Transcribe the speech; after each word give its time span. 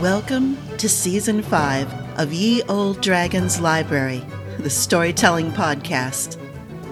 Welcome 0.00 0.58
to 0.76 0.90
Season 0.90 1.40
5 1.40 2.18
of 2.18 2.30
Ye 2.30 2.62
Olde 2.64 3.00
Dragon's 3.00 3.62
Library, 3.62 4.22
the 4.58 4.68
storytelling 4.68 5.50
podcast. 5.52 6.36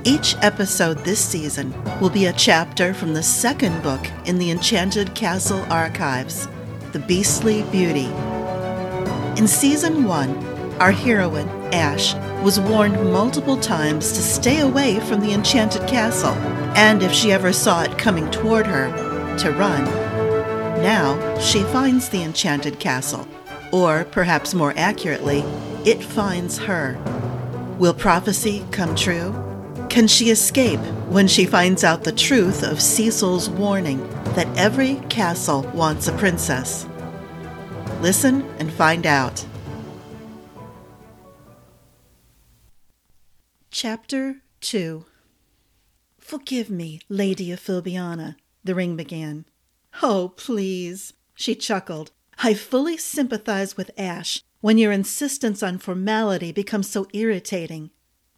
Each 0.04 0.34
episode 0.40 0.96
this 1.00 1.22
season 1.22 1.74
will 2.00 2.08
be 2.08 2.24
a 2.24 2.32
chapter 2.32 2.94
from 2.94 3.12
the 3.12 3.22
second 3.22 3.82
book 3.82 4.00
in 4.24 4.38
the 4.38 4.50
Enchanted 4.50 5.14
Castle 5.14 5.62
archives, 5.70 6.48
The 6.92 6.98
Beastly 6.98 7.62
Beauty. 7.70 8.06
In 9.38 9.46
Season 9.46 10.04
1, 10.04 10.80
our 10.80 10.90
heroine, 10.90 11.48
Ash, 11.74 12.14
was 12.42 12.58
warned 12.58 13.12
multiple 13.12 13.58
times 13.58 14.12
to 14.12 14.22
stay 14.22 14.60
away 14.60 14.98
from 15.00 15.20
the 15.20 15.34
Enchanted 15.34 15.86
Castle, 15.86 16.32
and 16.74 17.02
if 17.02 17.12
she 17.12 17.32
ever 17.32 17.52
saw 17.52 17.82
it 17.82 17.98
coming 17.98 18.30
toward 18.30 18.66
her, 18.66 18.88
to 19.36 19.52
run. 19.52 20.03
Now 20.84 21.38
she 21.38 21.62
finds 21.62 22.10
the 22.10 22.22
Enchanted 22.22 22.78
Castle, 22.78 23.26
or 23.72 24.04
perhaps 24.04 24.52
more 24.52 24.74
accurately, 24.76 25.38
it 25.86 26.04
finds 26.04 26.58
her. 26.58 26.98
Will 27.78 27.94
prophecy 27.94 28.66
come 28.70 28.94
true? 28.94 29.32
Can 29.88 30.06
she 30.06 30.28
escape 30.28 30.80
when 31.08 31.26
she 31.26 31.46
finds 31.46 31.84
out 31.84 32.04
the 32.04 32.12
truth 32.12 32.62
of 32.62 32.82
Cecil's 32.82 33.48
warning 33.48 34.06
that 34.34 34.46
every 34.58 34.96
castle 35.08 35.62
wants 35.72 36.06
a 36.06 36.12
princess? 36.18 36.86
Listen 38.02 38.42
and 38.58 38.70
find 38.70 39.06
out. 39.06 39.42
Chapter 43.70 44.42
2 44.60 45.06
Forgive 46.18 46.68
me, 46.68 47.00
Lady 47.08 47.50
of 47.52 47.58
Filbiana, 47.58 48.36
the 48.62 48.74
ring 48.74 48.96
began. 48.96 49.46
Oh, 50.02 50.32
please, 50.36 51.12
she 51.34 51.54
chuckled. 51.54 52.10
I 52.38 52.54
fully 52.54 52.96
sympathize 52.96 53.76
with 53.76 53.90
Ash 53.96 54.42
when 54.60 54.78
your 54.78 54.92
insistence 54.92 55.62
on 55.62 55.78
formality 55.78 56.52
becomes 56.52 56.90
so 56.90 57.06
irritating. 57.12 57.90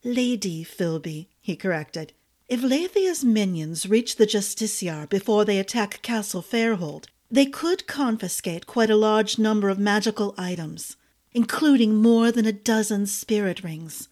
Lady 0.04 0.64
Filby, 0.64 1.28
he 1.40 1.56
corrected. 1.56 2.12
If 2.48 2.62
Leithia's 2.62 3.24
minions 3.24 3.88
reach 3.88 4.16
the 4.16 4.26
Justiciar 4.26 5.08
before 5.08 5.44
they 5.44 5.58
attack 5.58 6.02
Castle 6.02 6.42
Fairhold, 6.42 7.06
they 7.30 7.46
could 7.46 7.86
confiscate 7.86 8.66
quite 8.66 8.90
a 8.90 8.96
large 8.96 9.38
number 9.38 9.68
of 9.68 9.78
magical 9.78 10.34
items, 10.38 10.96
including 11.32 11.96
more 11.96 12.30
than 12.30 12.46
a 12.46 12.52
dozen 12.52 13.06
spirit 13.06 13.64
rings. 13.64 14.08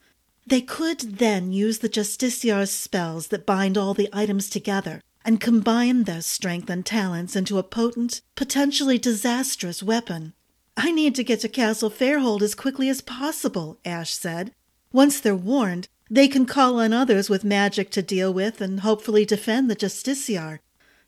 They 0.46 0.60
could 0.60 1.18
then 1.18 1.52
use 1.52 1.78
the 1.78 1.88
Justiciar's 1.88 2.72
spells 2.72 3.28
that 3.28 3.46
bind 3.46 3.78
all 3.78 3.94
the 3.94 4.08
items 4.12 4.50
together 4.50 5.00
and 5.24 5.40
combine 5.40 6.04
their 6.04 6.20
strength 6.20 6.68
and 6.68 6.84
talents 6.84 7.34
into 7.34 7.58
a 7.58 7.62
potent, 7.62 8.20
potentially 8.34 8.98
disastrous 8.98 9.82
weapon. 9.82 10.34
I 10.76 10.90
need 10.90 11.14
to 11.14 11.24
get 11.24 11.40
to 11.40 11.48
Castle 11.48 11.90
Fairhold 11.90 12.42
as 12.42 12.54
quickly 12.54 12.88
as 12.88 13.00
possible, 13.00 13.78
Ash 13.84 14.12
said. 14.12 14.52
Once 14.92 15.20
they're 15.20 15.34
warned, 15.34 15.88
they 16.10 16.28
can 16.28 16.46
call 16.46 16.78
on 16.78 16.92
others 16.92 17.30
with 17.30 17.44
magic 17.44 17.90
to 17.90 18.02
deal 18.02 18.32
with 18.32 18.60
and 18.60 18.80
hopefully 18.80 19.24
defend 19.24 19.70
the 19.70 19.76
Justiciar. 19.76 20.58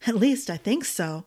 At 0.06 0.16
least 0.16 0.48
I 0.48 0.56
think 0.56 0.84
so. 0.84 1.26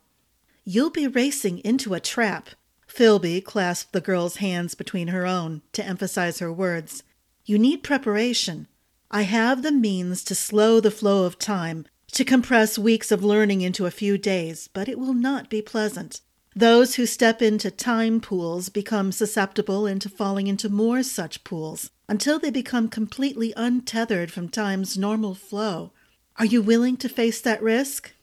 You'll 0.66 0.90
be 0.90 1.08
racing 1.08 1.60
into 1.60 1.94
a 1.94 2.00
trap. 2.00 2.50
Filby 2.88 3.42
clasped 3.42 3.94
the 3.94 4.02
girl's 4.02 4.38
hands 4.38 4.74
between 4.74 5.10
her 5.10 5.26
own 5.26 5.62
to 5.74 5.86
emphasize 5.86 6.40
her 6.40 6.52
words. 6.52 7.04
You 7.46 7.60
need 7.60 7.84
preparation. 7.84 8.68
I 9.12 9.24
have 9.24 9.62
the 9.62 9.72
means 9.72 10.24
to 10.26 10.36
slow 10.36 10.80
the 10.80 10.92
flow 10.92 11.26
of 11.26 11.38
time 11.38 11.86
to 12.12 12.26
compress 12.26 12.78
weeks 12.78 13.12
of 13.12 13.24
learning 13.24 13.62
into 13.62 13.86
a 13.86 13.92
few 13.92 14.18
days, 14.18 14.70
but 14.74 14.90
it 14.90 15.00
will 15.00 15.14
not 15.14 15.50
be 15.50 15.62
pleasant. 15.62 16.22
Those 16.56 16.96
who 16.96 17.06
step 17.06 17.42
into 17.42 17.70
time 17.70 18.20
pools 18.20 18.70
become 18.70 19.12
susceptible 19.12 19.86
into 19.86 20.10
falling 20.10 20.48
into 20.48 20.68
more 20.70 21.04
such 21.04 21.44
pools 21.44 21.92
until 22.08 22.40
they 22.40 22.50
become 22.50 22.90
completely 22.90 23.54
untethered 23.56 24.32
from 24.32 24.50
time's 24.50 24.98
normal 24.98 25.36
flow. 25.36 25.92
Are 26.38 26.46
you 26.46 26.62
willing 26.62 26.98
to 26.98 27.10
face 27.10 27.40
that 27.42 27.62
risk? 27.62 28.14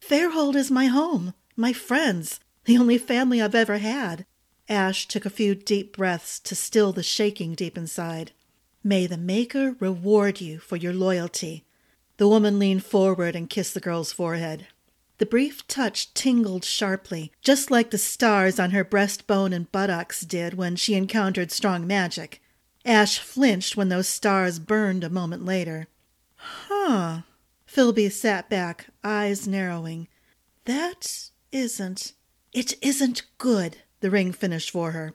Fairhold 0.00 0.56
is 0.56 0.70
my 0.70 0.86
home, 0.86 1.34
my 1.56 1.72
friends, 1.72 2.38
the 2.64 2.76
only 2.76 2.98
family 2.98 3.40
I've 3.40 3.54
ever 3.54 3.78
had. 3.78 4.26
Ash 4.68 5.06
took 5.08 5.24
a 5.24 5.30
few 5.30 5.54
deep 5.54 5.96
breaths 5.96 6.38
to 6.40 6.54
still 6.54 6.92
the 6.92 7.02
shaking 7.02 7.54
deep 7.54 7.76
inside. 7.78 8.32
May 8.84 9.06
the 9.06 9.18
Maker 9.18 9.76
reward 9.80 10.40
you 10.40 10.58
for 10.58 10.76
your 10.76 10.92
loyalty. 10.92 11.64
The 12.20 12.28
woman 12.28 12.58
leaned 12.58 12.84
forward 12.84 13.34
and 13.34 13.48
kissed 13.48 13.72
the 13.72 13.80
girl's 13.80 14.12
forehead. 14.12 14.66
The 15.16 15.24
brief 15.24 15.66
touch 15.66 16.12
tingled 16.12 16.66
sharply, 16.66 17.32
just 17.40 17.70
like 17.70 17.90
the 17.90 17.96
stars 17.96 18.60
on 18.60 18.72
her 18.72 18.84
breastbone 18.84 19.54
and 19.54 19.72
buttocks 19.72 20.20
did 20.20 20.52
when 20.52 20.76
she 20.76 20.96
encountered 20.96 21.50
strong 21.50 21.86
magic. 21.86 22.42
Ash 22.84 23.18
flinched 23.18 23.74
when 23.74 23.88
those 23.88 24.06
stars 24.06 24.58
burned 24.58 25.02
a 25.02 25.08
moment 25.08 25.46
later. 25.46 25.86
Huh. 26.36 27.22
Filby 27.64 28.10
sat 28.10 28.50
back, 28.50 28.88
eyes 29.02 29.48
narrowing. 29.48 30.06
That 30.66 31.30
isn't. 31.52 32.12
It 32.52 32.74
isn't 32.82 33.22
good, 33.38 33.78
the 34.00 34.10
ring 34.10 34.32
finished 34.32 34.70
for 34.70 34.90
her. 34.90 35.14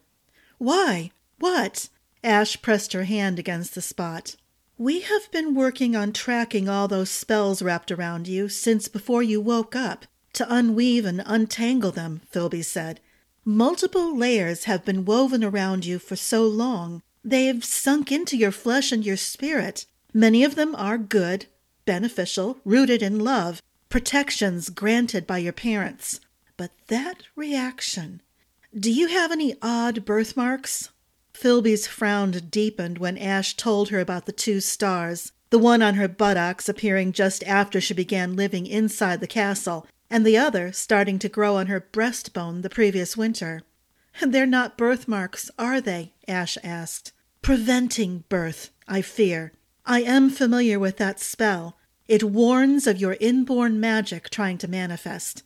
Why? 0.58 1.12
What? 1.38 1.88
Ash 2.24 2.60
pressed 2.64 2.94
her 2.94 3.04
hand 3.04 3.38
against 3.38 3.76
the 3.76 3.84
spot. 3.84 4.38
We 4.78 5.02
have 5.02 5.32
been 5.32 5.56
working 5.56 5.96
on 5.96 6.12
tracking 6.12 6.68
all 6.68 6.90
those 6.90 7.10
spells 7.10 7.62
wrapped 7.62 7.94
around 7.94 8.28
you 8.28 8.50
since 8.50 8.90
before 8.90 9.24
you 9.24 9.40
woke 9.40 9.74
up, 9.74 10.06
to 10.34 10.46
unweave 10.54 11.06
and 11.06 11.24
untangle 11.26 11.92
them, 11.92 12.22
Filby 12.30 12.62
said. 12.62 13.00
Multiple 13.46 14.18
layers 14.18 14.66
have 14.66 14.84
been 14.84 15.06
woven 15.06 15.46
around 15.46 15.86
you 15.86 15.98
for 15.98 16.18
so 16.18 16.44
long, 16.44 17.02
they've 17.24 17.64
sunk 17.64 18.12
into 18.12 18.36
your 18.36 18.52
flesh 18.52 18.92
and 18.92 19.06
your 19.06 19.16
spirit. 19.16 19.86
Many 20.14 20.44
of 20.44 20.56
them 20.56 20.76
are 20.76 20.98
good, 20.98 21.46
beneficial, 21.86 22.58
rooted 22.66 23.02
in 23.02 23.20
love, 23.20 23.62
protections 23.88 24.70
granted 24.70 25.26
by 25.26 25.38
your 25.38 25.54
parents. 25.54 26.20
But 26.58 26.72
that 26.88 27.24
reaction. 27.36 28.22
Do 28.78 28.92
you 28.92 29.08
have 29.08 29.32
any 29.32 29.56
odd 29.62 30.04
birthmarks? 30.04 30.90
Filby's 31.36 31.86
frown 31.86 32.32
deepened 32.32 32.98
when 32.98 33.18
Ash 33.18 33.56
told 33.56 33.90
her 33.90 34.00
about 34.00 34.26
the 34.26 34.32
two 34.32 34.62
stars, 34.62 35.34
the 35.50 35.60
one 35.60 35.82
on 35.82 35.96
her 35.96 36.08
buttocks 36.08 36.70
appearing 36.70 37.12
just 37.12 37.44
after 37.44 37.82
she 37.82 37.94
began 37.94 38.38
living 38.38 38.66
inside 38.66 39.20
the 39.20 39.28
castle, 39.28 39.86
and 40.10 40.26
the 40.26 40.38
other 40.38 40.72
starting 40.72 41.20
to 41.20 41.30
grow 41.30 41.58
on 41.58 41.68
her 41.68 41.82
breastbone 41.82 42.62
the 42.62 42.70
previous 42.70 43.18
winter. 43.18 43.62
They're 44.26 44.46
not 44.46 44.78
birthmarks, 44.78 45.52
are 45.60 45.82
they? 45.82 46.14
Ash 46.26 46.58
asked. 46.64 47.12
Preventing 47.42 48.24
birth, 48.30 48.72
I 48.88 49.02
fear. 49.02 49.52
I 49.86 50.04
am 50.04 50.30
familiar 50.30 50.80
with 50.80 50.96
that 50.98 51.20
spell. 51.20 51.78
It 52.08 52.24
warns 52.24 52.88
of 52.88 53.00
your 53.00 53.18
inborn 53.20 53.80
magic 53.80 54.30
trying 54.30 54.58
to 54.60 54.70
manifest. 54.70 55.44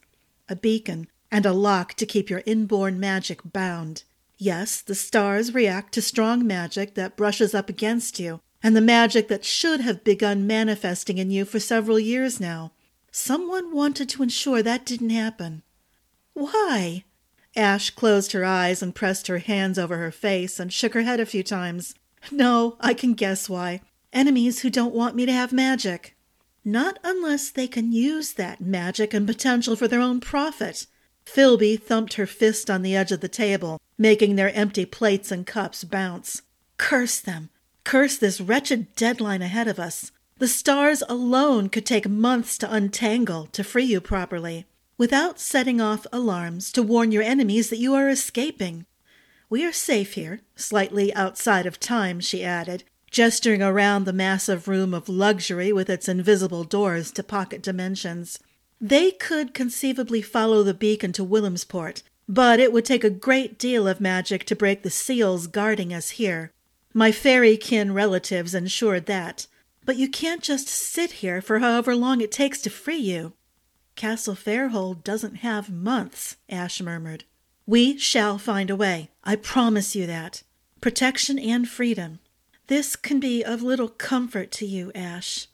A 0.48 0.56
beacon 0.56 1.08
and 1.32 1.48
a 1.48 1.52
lock 1.52 1.96
to 1.96 2.06
keep 2.06 2.30
your 2.30 2.44
inborn 2.46 3.00
magic 3.00 3.42
bound. 3.44 4.04
Yes, 4.42 4.80
the 4.80 4.96
stars 4.96 5.54
react 5.54 5.94
to 5.94 6.02
strong 6.02 6.48
magic 6.48 6.96
that 6.96 7.18
brushes 7.18 7.54
up 7.54 7.68
against 7.68 8.22
you, 8.22 8.40
and 8.64 8.74
the 8.74 8.80
magic 8.80 9.28
that 9.28 9.44
should 9.44 9.82
have 9.82 10.06
begun 10.06 10.48
manifesting 10.48 11.18
in 11.18 11.30
you 11.30 11.44
for 11.44 11.60
several 11.60 12.00
years 12.00 12.40
now. 12.40 12.72
Someone 13.12 13.76
wanted 13.76 14.08
to 14.10 14.24
ensure 14.24 14.64
that 14.64 14.86
didn't 14.86 15.10
happen. 15.10 15.62
Why? 16.34 17.04
Ash 17.54 17.90
closed 17.90 18.32
her 18.32 18.46
eyes 18.46 18.82
and 18.82 18.96
pressed 18.96 19.28
her 19.28 19.40
hands 19.40 19.78
over 19.78 19.98
her 19.98 20.12
face 20.12 20.58
and 20.58 20.72
shook 20.72 20.94
her 20.94 21.02
head 21.02 21.20
a 21.20 21.26
few 21.26 21.44
times. 21.44 21.94
No, 22.32 22.78
I 22.80 22.94
can 22.94 23.16
guess 23.16 23.50
why. 23.50 23.82
Enemies 24.14 24.62
who 24.62 24.70
don't 24.70 24.96
want 24.96 25.18
me 25.18 25.26
to 25.26 25.34
have 25.34 25.52
magic. 25.52 26.16
Not 26.64 26.98
unless 27.04 27.50
they 27.50 27.68
can 27.68 27.92
use 27.92 28.32
that 28.34 28.62
magic 28.62 29.14
and 29.14 29.28
potential 29.28 29.76
for 29.76 29.90
their 29.90 30.00
own 30.00 30.22
profit. 30.22 30.88
Filby 31.26 31.76
thumped 31.76 32.14
her 32.14 32.26
fist 32.26 32.70
on 32.70 32.84
the 32.84 32.96
edge 32.96 33.12
of 33.12 33.20
the 33.20 33.28
table, 33.28 33.82
making 34.00 34.36
their 34.36 34.52
empty 34.56 34.86
plates 34.86 35.32
and 35.32 35.46
cups 35.46 35.84
bounce. 35.84 36.42
Curse 36.78 37.20
them! 37.20 37.50
Curse 37.84 38.18
this 38.18 38.40
wretched 38.40 38.96
deadline 38.96 39.42
ahead 39.42 39.68
of 39.68 39.78
us. 39.78 40.12
The 40.38 40.48
stars 40.48 41.04
alone 41.10 41.68
could 41.68 41.86
take 41.86 42.08
months 42.08 42.58
to 42.60 42.74
untangle 42.74 43.48
to 43.48 43.64
free 43.64 43.84
you 43.84 44.00
properly, 44.00 44.66
without 44.98 45.40
setting 45.40 45.82
off 45.82 46.08
alarms 46.14 46.72
to 46.72 46.82
warn 46.82 47.12
your 47.12 47.24
enemies 47.24 47.70
that 47.70 47.80
you 47.80 47.94
are 47.94 48.08
escaping. 48.08 48.86
We 49.50 49.66
are 49.66 49.74
safe 49.74 50.14
here, 50.14 50.42
slightly 50.56 51.14
outside 51.14 51.66
of 51.66 51.80
time, 51.80 52.22
she 52.22 52.44
added, 52.44 52.86
gesturing 53.12 53.62
around 53.62 54.06
the 54.06 54.14
massive 54.14 54.68
room 54.68 54.94
of 54.94 55.10
luxury 55.10 55.74
with 55.74 55.90
its 55.90 56.08
invisible 56.08 56.64
doors 56.64 57.12
to 57.12 57.24
pocket 57.24 57.62
dimensions. 57.62 58.40
They 58.80 59.12
could 59.12 59.54
conceivably 59.54 60.22
follow 60.22 60.64
the 60.64 60.74
beacon 60.74 61.12
to 61.14 61.26
Willemsport, 61.26 62.04
but 62.32 62.60
it 62.60 62.72
would 62.72 62.86
take 62.86 63.04
a 63.04 63.10
great 63.10 63.58
deal 63.58 63.88
of 63.88 64.00
magic 64.00 64.46
to 64.46 64.56
break 64.56 64.84
the 64.84 64.90
seals 64.92 65.48
guarding 65.48 65.92
us 65.92 66.12
here. 66.12 66.54
My 66.94 67.12
fairy 67.12 67.58
kin 67.58 67.92
relatives 67.92 68.54
ensured 68.54 69.08
that. 69.08 69.48
But 69.84 69.98
you 69.98 70.08
can't 70.08 70.44
just 70.44 70.68
sit 70.68 71.14
here 71.14 71.42
for 71.42 71.58
however 71.58 71.96
long 71.96 72.22
it 72.22 72.32
takes 72.32 72.62
to 72.62 72.70
free 72.70 72.98
you. 72.98 73.34
Castle 73.96 74.36
Fairhold 74.36 75.04
doesn't 75.04 75.38
have 75.38 75.72
months, 75.72 76.38
Ash 76.48 76.80
murmured. 76.80 77.24
We 77.66 77.98
shall 77.98 78.38
find 78.38 78.70
a 78.70 78.76
way. 78.76 79.10
I 79.24 79.36
promise 79.36 79.96
you 79.96 80.06
that. 80.06 80.44
Protection 80.82 81.40
and 81.40 81.68
freedom. 81.68 82.20
This 82.68 82.96
can 82.96 83.20
be 83.20 83.44
of 83.44 83.64
little 83.64 83.90
comfort 83.90 84.52
to 84.52 84.68
you, 84.68 84.92
Ash. 84.94 85.48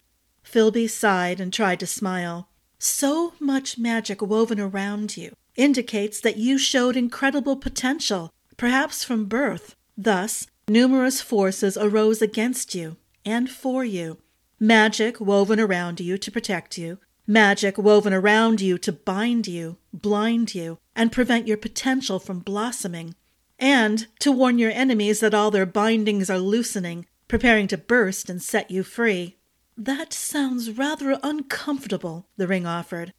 Filby 0.43 0.89
sighed 0.89 1.39
and 1.39 1.53
tried 1.53 1.79
to 1.79 1.87
smile. 1.87 2.49
So 2.77 3.33
much 3.39 3.77
magic 3.77 4.21
woven 4.21 4.59
around 4.59 5.15
you 5.15 5.33
indicates 5.55 6.19
that 6.21 6.37
you 6.37 6.57
showed 6.57 6.95
incredible 6.95 7.55
potential, 7.55 8.33
perhaps 8.57 9.03
from 9.03 9.25
birth. 9.25 9.75
Thus, 9.97 10.47
numerous 10.67 11.21
forces 11.21 11.77
arose 11.77 12.21
against 12.21 12.75
you 12.75 12.97
and 13.25 13.49
for 13.49 13.83
you. 13.83 14.17
Magic 14.59 15.19
woven 15.19 15.59
around 15.59 15.99
you 15.99 16.17
to 16.17 16.31
protect 16.31 16.77
you, 16.77 16.99
magic 17.27 17.77
woven 17.77 18.13
around 18.13 18.61
you 18.61 18.77
to 18.77 18.91
bind 18.91 19.47
you, 19.47 19.77
blind 19.93 20.55
you, 20.55 20.77
and 20.95 21.11
prevent 21.11 21.47
your 21.47 21.57
potential 21.57 22.19
from 22.19 22.39
blossoming, 22.39 23.15
and 23.59 24.07
to 24.19 24.31
warn 24.31 24.57
your 24.57 24.71
enemies 24.71 25.19
that 25.19 25.33
all 25.33 25.51
their 25.51 25.65
bindings 25.65 26.29
are 26.29 26.39
loosening, 26.39 27.05
preparing 27.27 27.67
to 27.67 27.77
burst 27.77 28.29
and 28.29 28.41
set 28.41 28.71
you 28.71 28.83
free. 28.83 29.37
That 29.77 30.13
sounds 30.13 30.71
rather 30.71 31.19
uncomfortable, 31.21 32.27
the 32.37 32.47
ring 32.47 32.65
offered. 32.65 33.13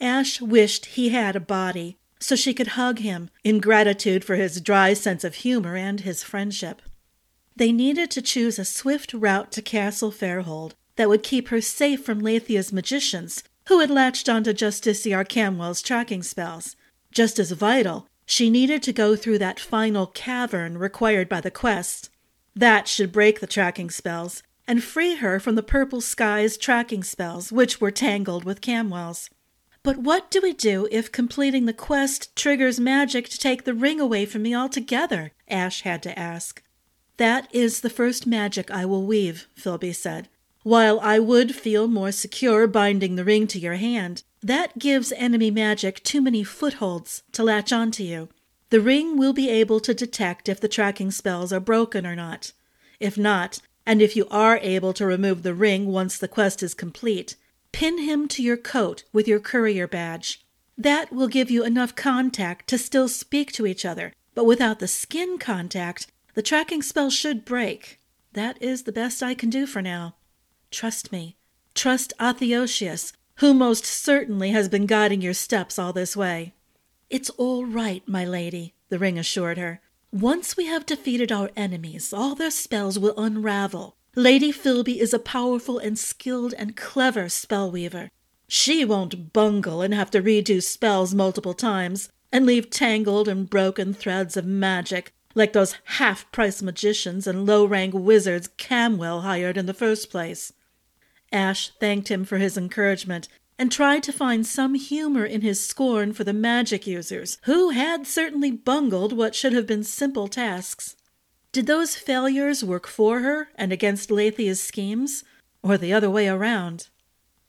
Ash 0.00 0.40
wished 0.40 0.86
he 0.86 1.10
had 1.10 1.36
a 1.36 1.40
body, 1.40 1.98
so 2.18 2.34
she 2.34 2.54
could 2.54 2.68
hug 2.68 3.00
him 3.00 3.30
in 3.44 3.60
gratitude 3.60 4.24
for 4.24 4.36
his 4.36 4.60
dry 4.60 4.94
sense 4.94 5.24
of 5.24 5.36
humor 5.36 5.76
and 5.76 6.00
his 6.00 6.22
friendship. 6.22 6.80
They 7.56 7.72
needed 7.72 8.10
to 8.12 8.22
choose 8.22 8.58
a 8.58 8.64
swift 8.64 9.12
route 9.12 9.52
to 9.52 9.62
Castle 9.62 10.10
Fairhold 10.10 10.72
that 10.96 11.08
would 11.08 11.22
keep 11.22 11.48
her 11.48 11.60
safe 11.60 12.04
from 12.04 12.20
Lathia's 12.20 12.72
magicians, 12.72 13.42
who 13.68 13.80
had 13.80 13.90
latched 13.90 14.28
onto 14.28 14.52
Justiciar 14.52 15.28
Camwell's 15.28 15.82
tracking 15.82 16.22
spells. 16.22 16.76
Just 17.12 17.38
as 17.38 17.50
vital, 17.52 18.06
she 18.24 18.48
needed 18.48 18.82
to 18.84 18.92
go 18.92 19.16
through 19.16 19.38
that 19.38 19.60
final 19.60 20.06
cavern 20.06 20.78
required 20.78 21.28
by 21.28 21.40
the 21.40 21.50
quest. 21.50 22.10
That 22.54 22.88
should 22.88 23.12
break 23.12 23.40
the 23.40 23.46
tracking 23.46 23.90
spells, 23.90 24.42
and 24.66 24.82
free 24.82 25.16
her 25.16 25.40
from 25.40 25.54
the 25.54 25.62
purple 25.62 26.00
sky's 26.00 26.56
tracking 26.56 27.02
spells, 27.02 27.52
which 27.52 27.80
were 27.80 27.90
tangled 27.90 28.44
with 28.44 28.60
Camwell's. 28.60 29.28
But 29.82 29.98
what 29.98 30.30
do 30.30 30.40
we 30.42 30.52
do 30.52 30.86
if 30.90 31.10
completing 31.10 31.64
the 31.64 31.72
quest 31.72 32.34
triggers 32.36 32.78
magic 32.78 33.28
to 33.30 33.38
take 33.38 33.64
the 33.64 33.74
ring 33.74 33.98
away 33.98 34.26
from 34.26 34.42
me 34.42 34.54
altogether? 34.54 35.32
Ash 35.48 35.82
had 35.82 36.02
to 36.02 36.18
ask. 36.18 36.62
That 37.16 37.48
is 37.54 37.80
the 37.80 37.90
first 37.90 38.26
magic 38.26 38.70
I 38.70 38.84
will 38.84 39.06
weave, 39.06 39.46
Filby 39.54 39.94
said. 39.94 40.28
While 40.62 41.00
I 41.00 41.18
would 41.18 41.54
feel 41.54 41.88
more 41.88 42.12
secure 42.12 42.66
binding 42.66 43.16
the 43.16 43.24
ring 43.24 43.46
to 43.48 43.58
your 43.58 43.76
hand, 43.76 44.22
that 44.42 44.78
gives 44.78 45.12
enemy 45.12 45.50
magic 45.50 46.02
too 46.02 46.20
many 46.20 46.44
footholds 46.44 47.22
to 47.32 47.42
latch 47.42 47.72
onto 47.72 48.02
you. 48.02 48.28
The 48.68 48.80
ring 48.80 49.16
will 49.16 49.32
be 49.32 49.48
able 49.48 49.80
to 49.80 49.94
detect 49.94 50.48
if 50.48 50.60
the 50.60 50.68
tracking 50.68 51.10
spells 51.10 51.52
are 51.52 51.60
broken 51.60 52.06
or 52.06 52.14
not. 52.14 52.52
If 53.00 53.16
not, 53.16 53.60
and 53.86 54.02
if 54.02 54.14
you 54.14 54.26
are 54.30 54.58
able 54.58 54.92
to 54.92 55.06
remove 55.06 55.42
the 55.42 55.54
ring 55.54 55.86
once 55.86 56.18
the 56.18 56.28
quest 56.28 56.62
is 56.62 56.74
complete, 56.74 57.36
pin 57.72 57.98
him 57.98 58.28
to 58.28 58.42
your 58.42 58.56
coat 58.56 59.04
with 59.12 59.28
your 59.28 59.40
courier 59.40 59.86
badge. 59.86 60.44
That 60.76 61.12
will 61.12 61.28
give 61.28 61.50
you 61.50 61.64
enough 61.64 61.94
contact 61.94 62.68
to 62.68 62.78
still 62.78 63.08
speak 63.08 63.52
to 63.52 63.66
each 63.66 63.84
other, 63.84 64.12
but 64.34 64.46
without 64.46 64.78
the 64.78 64.88
skin 64.88 65.38
contact, 65.38 66.06
the 66.34 66.42
tracking 66.42 66.82
spell 66.82 67.10
should 67.10 67.44
break. 67.44 68.00
That 68.32 68.62
is 68.62 68.84
the 68.84 68.92
best 68.92 69.22
I 69.22 69.34
can 69.34 69.50
do 69.50 69.66
for 69.66 69.82
now. 69.82 70.16
Trust 70.70 71.12
me. 71.12 71.36
Trust 71.74 72.12
Athiotius, 72.18 73.12
who 73.36 73.54
most 73.54 73.84
certainly 73.84 74.50
has 74.50 74.68
been 74.68 74.86
guiding 74.86 75.20
your 75.20 75.34
steps 75.34 75.78
all 75.78 75.92
this 75.92 76.16
way. 76.16 76.54
It's 77.08 77.30
all 77.30 77.64
right, 77.64 78.06
my 78.06 78.24
lady, 78.24 78.74
the 78.88 78.98
ring 78.98 79.18
assured 79.18 79.58
her. 79.58 79.80
Once 80.12 80.56
we 80.56 80.66
have 80.66 80.86
defeated 80.86 81.30
our 81.32 81.50
enemies, 81.56 82.12
all 82.12 82.34
their 82.34 82.50
spells 82.50 82.98
will 82.98 83.14
unravel. 83.16 83.96
Lady 84.16 84.50
Filby 84.50 85.00
is 85.00 85.14
a 85.14 85.20
powerful 85.20 85.78
and 85.78 85.96
skilled 85.96 86.52
and 86.54 86.76
clever 86.76 87.26
spellweaver. 87.26 88.10
She 88.48 88.84
won't 88.84 89.32
bungle 89.32 89.82
and 89.82 89.94
have 89.94 90.10
to 90.10 90.20
redo 90.20 90.60
spells 90.60 91.14
multiple 91.14 91.54
times 91.54 92.08
and 92.32 92.44
leave 92.44 92.70
tangled 92.70 93.28
and 93.28 93.48
broken 93.48 93.94
threads 93.94 94.36
of 94.36 94.44
magic 94.44 95.12
like 95.36 95.52
those 95.52 95.76
half 95.84 96.30
price 96.32 96.60
magicians 96.60 97.28
and 97.28 97.46
low 97.46 97.64
rank 97.64 97.94
wizards 97.94 98.48
Camwell 98.56 99.20
hired 99.20 99.56
in 99.56 99.66
the 99.66 99.74
first 99.74 100.10
place. 100.10 100.52
Ash 101.30 101.70
thanked 101.78 102.08
him 102.08 102.24
for 102.24 102.38
his 102.38 102.56
encouragement 102.56 103.28
and 103.60 103.70
tried 103.70 104.02
to 104.02 104.12
find 104.12 104.44
some 104.44 104.74
humor 104.74 105.24
in 105.24 105.42
his 105.42 105.60
scorn 105.60 106.12
for 106.12 106.24
the 106.24 106.32
magic 106.32 106.86
users, 106.86 107.38
who 107.44 107.70
had 107.70 108.06
certainly 108.06 108.50
bungled 108.50 109.12
what 109.12 109.34
should 109.34 109.52
have 109.52 109.66
been 109.66 109.84
simple 109.84 110.26
tasks. 110.26 110.96
Did 111.52 111.66
those 111.66 111.96
failures 111.96 112.62
work 112.62 112.86
for 112.86 113.20
her 113.20 113.48
and 113.56 113.72
against 113.72 114.10
Lathia's 114.10 114.62
schemes, 114.62 115.24
or 115.62 115.76
the 115.76 115.92
other 115.92 116.08
way 116.08 116.28
around? 116.28 116.88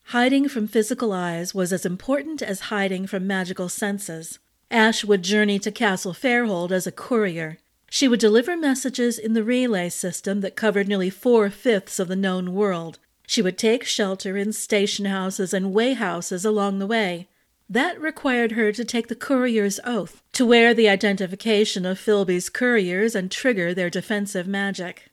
Hiding 0.05 0.49
from 0.49 0.67
physical 0.67 1.13
eyes 1.13 1.53
was 1.53 1.71
as 1.71 1.85
important 1.85 2.41
as 2.41 2.71
hiding 2.71 3.05
from 3.05 3.27
magical 3.27 3.69
senses. 3.69 4.39
Ash 4.71 5.03
would 5.03 5.21
journey 5.21 5.59
to 5.59 5.71
Castle 5.71 6.13
Fairhold 6.13 6.71
as 6.71 6.87
a 6.87 6.91
courier. 6.91 7.59
She 7.91 8.07
would 8.07 8.19
deliver 8.19 8.57
messages 8.57 9.19
in 9.19 9.33
the 9.33 9.43
relay 9.43 9.89
system 9.89 10.41
that 10.41 10.55
covered 10.55 10.87
nearly 10.87 11.09
four 11.09 11.49
fifths 11.49 11.99
of 11.99 12.07
the 12.07 12.15
known 12.15 12.53
world, 12.53 12.97
she 13.31 13.41
would 13.41 13.57
take 13.57 13.85
shelter 13.85 14.35
in 14.35 14.51
station 14.51 15.05
houses 15.05 15.53
and 15.53 15.73
way 15.73 15.93
houses 15.93 16.43
along 16.43 16.79
the 16.79 16.85
way. 16.85 17.29
That 17.71 18.01
required 18.01 18.51
her 18.51 18.73
to 18.73 18.83
take 18.83 19.07
the 19.07 19.15
courier's 19.15 19.79
oath, 19.85 20.21
to 20.33 20.45
wear 20.45 20.73
the 20.73 20.89
identification 20.89 21.85
of 21.85 21.97
Filby's 21.97 22.49
couriers 22.49 23.15
and 23.15 23.31
trigger 23.31 23.73
their 23.73 23.89
defensive 23.89 24.45
magic. 24.45 25.09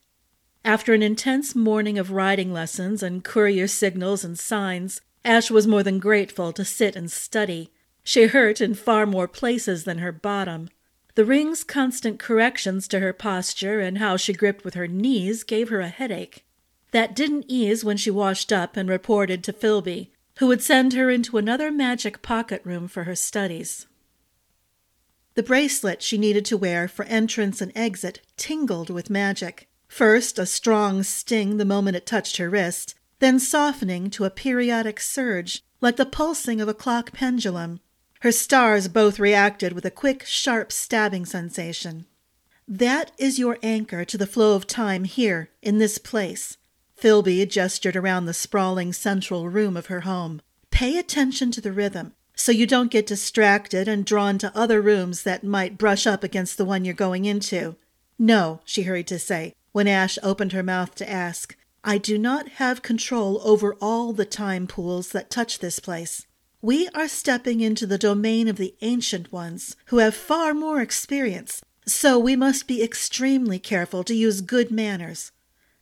After 0.65 0.93
an 0.93 1.01
intense 1.01 1.55
morning 1.55 2.01
of 2.01 2.11
riding 2.11 2.53
lessons 2.53 3.01
and 3.01 3.23
courier 3.23 3.69
signals 3.69 4.25
and 4.25 4.37
signs, 4.37 5.01
Ash 5.25 5.53
was 5.53 5.69
more 5.69 5.85
than 5.85 6.01
grateful 6.01 6.53
to 6.55 6.65
sit 6.65 6.97
and 6.97 7.13
study. 7.13 7.71
She 8.03 8.27
hurt 8.27 8.61
in 8.61 8.75
far 8.75 9.07
more 9.07 9.29
places 9.29 9.85
than 9.85 9.99
her 9.99 10.11
bottom. 10.11 10.69
The 11.15 11.25
ring's 11.25 11.63
constant 11.63 12.19
corrections 12.19 12.89
to 12.89 12.99
her 12.99 13.13
posture 13.13 13.79
and 13.79 13.99
how 13.99 14.17
she 14.17 14.33
gripped 14.33 14.65
with 14.65 14.75
her 14.75 14.89
knees 14.89 15.45
gave 15.45 15.69
her 15.69 15.81
a 15.81 15.87
headache. 15.87 16.45
That 16.91 17.15
didn't 17.15 17.45
ease 17.47 17.85
when 17.85 17.99
she 17.99 18.11
washed 18.11 18.53
up 18.53 18.77
and 18.77 18.89
reported 18.89 19.45
to 19.45 19.53
Philby, 19.53 20.11
who 20.39 20.47
would 20.47 20.63
send 20.63 20.93
her 20.93 21.11
into 21.11 21.37
another 21.37 21.71
magic 21.71 22.23
pocket 22.23 22.63
room 22.65 22.87
for 22.87 23.05
her 23.05 23.17
studies. 23.17 23.87
The 25.35 25.43
bracelet 25.43 26.03
she 26.03 26.19
needed 26.19 26.45
to 26.47 26.57
wear 26.57 26.89
for 26.89 27.05
entrance 27.05 27.61
and 27.61 27.73
exit 27.75 28.21
tingled 28.37 28.91
with 28.91 29.11
magic. 29.11 29.69
First, 29.89 30.39
a 30.39 30.47
strong 30.47 31.03
sting 31.03 31.57
the 31.57 31.65
moment 31.65 31.97
it 31.97 32.07
touched 32.07 32.37
her 32.37 32.51
wrist, 32.51 32.95
then 33.19 33.41
softening 33.41 34.11
to 34.11 34.25
a 34.25 34.31
periodic 34.31 35.01
surge, 35.01 35.65
like 35.81 35.97
the 35.97 36.07
pulsing 36.07 36.61
of 36.61 36.69
a 36.69 36.75
clock 36.75 37.13
pendulum. 37.13 37.81
Her 38.21 38.33
stars 38.33 38.89
both 38.89 39.19
reacted 39.19 39.73
with 39.73 39.85
a 39.85 39.91
quick, 39.91 40.25
sharp 40.25 40.71
stabbing 40.71 41.25
sensation. 41.25 42.07
That 42.67 43.13
is 43.17 43.39
your 43.39 43.59
anchor 43.63 44.05
to 44.05 44.19
the 44.19 44.27
flow 44.27 44.55
of 44.55 44.67
time 44.67 45.05
here, 45.05 45.51
in 45.63 45.79
this 45.79 45.99
place. 45.99 46.58
Filby 46.99 47.47
gestured 47.47 47.97
around 47.97 48.27
the 48.27 48.35
sprawling 48.35 48.93
central 48.93 49.49
room 49.49 49.77
of 49.77 49.87
her 49.87 50.01
home. 50.01 50.41
Pay 50.71 50.99
attention 50.99 51.51
to 51.53 51.61
the 51.61 51.73
rhythm 51.73 52.13
so 52.39 52.53
you 52.53 52.67
don't 52.67 52.91
get 52.91 53.07
distracted 53.07 53.89
and 53.89 54.05
drawn 54.05 54.39
to 54.39 54.57
other 54.57 54.81
rooms 54.81 55.25
that 55.25 55.43
might 55.43 55.77
brush 55.77 56.07
up 56.07 56.23
against 56.23 56.57
the 56.57 56.65
one 56.65 56.85
you're 56.85 56.95
going 56.95 57.25
into. 57.25 57.75
No, 58.17 58.61
she 58.65 58.83
hurried 58.83 59.09
to 59.09 59.19
say, 59.19 59.55
when 59.73 59.89
Ash 59.89 60.19
opened 60.23 60.53
her 60.53 60.63
mouth 60.63 60.95
to 60.97 61.11
ask. 61.11 61.57
I 61.83 61.99
do 61.99 62.17
not 62.17 62.49
have 62.51 62.83
control 62.83 63.41
over 63.45 63.75
all 63.81 64.13
the 64.13 64.25
time 64.25 64.69
pools 64.69 65.11
that 65.11 65.31
touch 65.31 65.59
this 65.59 65.81
place. 65.81 66.27
We 66.63 66.89
are 66.95 67.09
stepping 67.09 67.61
into 67.61 67.87
the 67.87 67.99
domain 67.99 68.47
of 68.47 68.57
the 68.57 68.75
ancient 68.83 69.33
ones, 69.33 69.77
who 69.87 69.99
have 69.99 70.15
far 70.15 70.55
more 70.55 70.81
experience, 70.81 71.63
so 71.87 72.19
we 72.19 72.37
must 72.37 72.67
be 72.69 72.83
extremely 72.83 73.59
careful 73.59 74.05
to 74.05 74.15
use 74.15 74.41
good 74.41 74.71
manners. 74.71 75.33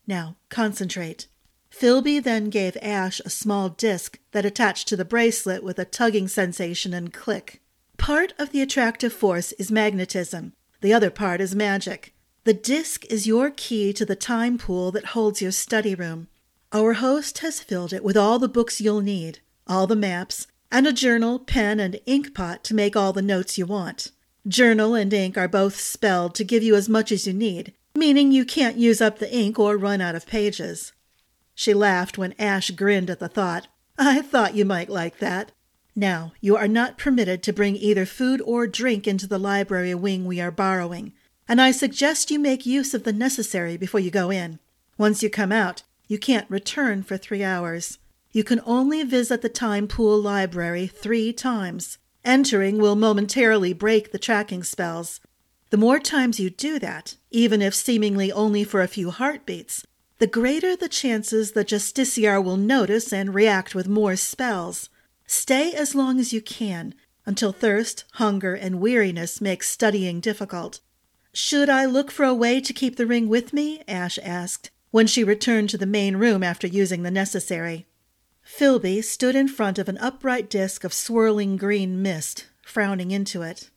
Now, 0.06 0.36
concentrate. 0.48 1.26
Filby 1.70 2.20
then 2.20 2.48
gave 2.48 2.76
Ash 2.80 3.20
a 3.20 3.30
small 3.30 3.68
disc 3.68 4.18
that 4.32 4.44
attached 4.44 4.88
to 4.88 4.96
the 4.96 5.04
bracelet 5.04 5.62
with 5.62 5.78
a 5.78 5.84
tugging 5.84 6.28
sensation 6.28 6.94
and 6.94 7.12
click. 7.12 7.60
Part 7.98 8.32
of 8.38 8.52
the 8.52 8.62
attractive 8.62 9.12
force 9.12 9.52
is 9.52 9.70
magnetism, 9.70 10.52
the 10.80 10.92
other 10.92 11.10
part 11.10 11.40
is 11.40 11.54
magic. 11.54 12.14
The 12.44 12.54
disc 12.54 13.04
is 13.06 13.26
your 13.26 13.50
key 13.50 13.92
to 13.94 14.06
the 14.06 14.14
time 14.14 14.56
pool 14.56 14.92
that 14.92 15.06
holds 15.06 15.42
your 15.42 15.50
study 15.50 15.94
room. 15.94 16.28
Our 16.72 16.94
host 16.94 17.38
has 17.38 17.60
filled 17.60 17.92
it 17.92 18.04
with 18.04 18.16
all 18.16 18.38
the 18.38 18.48
books 18.48 18.80
you'll 18.80 19.00
need, 19.00 19.40
all 19.66 19.86
the 19.86 19.96
maps, 19.96 20.46
and 20.70 20.86
a 20.86 20.92
journal, 20.92 21.38
pen, 21.38 21.80
and 21.80 22.00
ink 22.06 22.34
pot 22.34 22.62
to 22.64 22.74
make 22.74 22.94
all 22.94 23.12
the 23.12 23.22
notes 23.22 23.58
you 23.58 23.66
want. 23.66 24.12
Journal 24.46 24.94
and 24.94 25.12
ink 25.12 25.36
are 25.36 25.48
both 25.48 25.80
spelled 25.80 26.34
to 26.36 26.44
give 26.44 26.62
you 26.62 26.76
as 26.76 26.88
much 26.88 27.10
as 27.10 27.26
you 27.26 27.32
need, 27.32 27.72
meaning 27.96 28.32
you 28.32 28.44
can't 28.44 28.76
use 28.76 29.00
up 29.00 29.18
the 29.18 29.34
ink 29.34 29.58
or 29.58 29.76
run 29.76 30.00
out 30.00 30.14
of 30.14 30.26
pages. 30.26 30.92
She 31.54 31.72
laughed 31.72 32.18
when 32.18 32.34
Ash 32.38 32.70
grinned 32.70 33.10
at 33.10 33.18
the 33.18 33.28
thought. 33.28 33.68
I 33.98 34.22
thought 34.22 34.54
you 34.54 34.64
might 34.64 34.90
like 34.90 35.18
that. 35.18 35.52
Now, 35.94 36.32
you 36.42 36.56
are 36.56 36.68
not 36.68 36.98
permitted 36.98 37.42
to 37.42 37.52
bring 37.54 37.74
either 37.76 38.04
food 38.04 38.42
or 38.42 38.66
drink 38.66 39.06
into 39.06 39.26
the 39.26 39.38
library 39.38 39.94
wing 39.94 40.26
we 40.26 40.40
are 40.40 40.50
borrowing, 40.50 41.14
and 41.48 41.60
I 41.60 41.70
suggest 41.70 42.30
you 42.30 42.38
make 42.38 42.66
use 42.66 42.92
of 42.92 43.04
the 43.04 43.12
necessary 43.12 43.78
before 43.78 44.00
you 44.00 44.10
go 44.10 44.30
in. 44.30 44.58
Once 44.98 45.22
you 45.22 45.30
come 45.30 45.52
out, 45.52 45.82
you 46.06 46.18
can't 46.18 46.50
return 46.50 47.02
for 47.02 47.16
three 47.16 47.42
hours. 47.42 47.98
You 48.32 48.44
can 48.44 48.60
only 48.66 49.02
visit 49.02 49.40
the 49.40 49.48
Time 49.48 49.88
Pool 49.88 50.20
Library 50.20 50.86
three 50.86 51.32
times. 51.32 51.96
Entering 52.22 52.78
will 52.78 52.96
momentarily 52.96 53.72
break 53.72 54.12
the 54.12 54.18
tracking 54.18 54.62
spells. 54.62 55.20
The 55.70 55.76
more 55.76 55.98
times 55.98 56.38
you 56.38 56.48
do 56.48 56.78
that, 56.78 57.16
even 57.30 57.60
if 57.60 57.74
seemingly 57.74 58.30
only 58.30 58.62
for 58.62 58.82
a 58.82 58.88
few 58.88 59.10
heartbeats, 59.10 59.84
the 60.18 60.26
greater 60.26 60.76
the 60.76 60.88
chances 60.88 61.52
the 61.52 61.64
Justiciar 61.64 62.42
will 62.42 62.56
notice 62.56 63.12
and 63.12 63.34
react 63.34 63.74
with 63.74 63.88
more 63.88 64.16
spells. 64.16 64.88
Stay 65.26 65.72
as 65.72 65.94
long 65.94 66.20
as 66.20 66.32
you 66.32 66.40
can, 66.40 66.94
until 67.26 67.52
thirst, 67.52 68.04
hunger, 68.12 68.54
and 68.54 68.80
weariness 68.80 69.40
make 69.40 69.62
studying 69.62 70.20
difficult. 70.20 70.80
Should 71.32 71.68
I 71.68 71.84
look 71.84 72.10
for 72.10 72.24
a 72.24 72.32
way 72.32 72.60
to 72.60 72.72
keep 72.72 72.96
the 72.96 73.06
ring 73.06 73.28
with 73.28 73.52
me? 73.52 73.82
Ash 73.88 74.18
asked, 74.22 74.70
when 74.90 75.06
she 75.06 75.24
returned 75.24 75.68
to 75.70 75.78
the 75.78 75.84
main 75.84 76.16
room 76.16 76.42
after 76.42 76.66
using 76.66 77.02
the 77.02 77.10
necessary. 77.10 77.86
Filby 78.42 79.02
stood 79.02 79.34
in 79.34 79.48
front 79.48 79.78
of 79.78 79.88
an 79.88 79.98
upright 79.98 80.48
disk 80.48 80.84
of 80.84 80.94
swirling 80.94 81.56
green 81.56 82.00
mist, 82.00 82.46
frowning 82.62 83.10
into 83.10 83.42
it. 83.42 83.68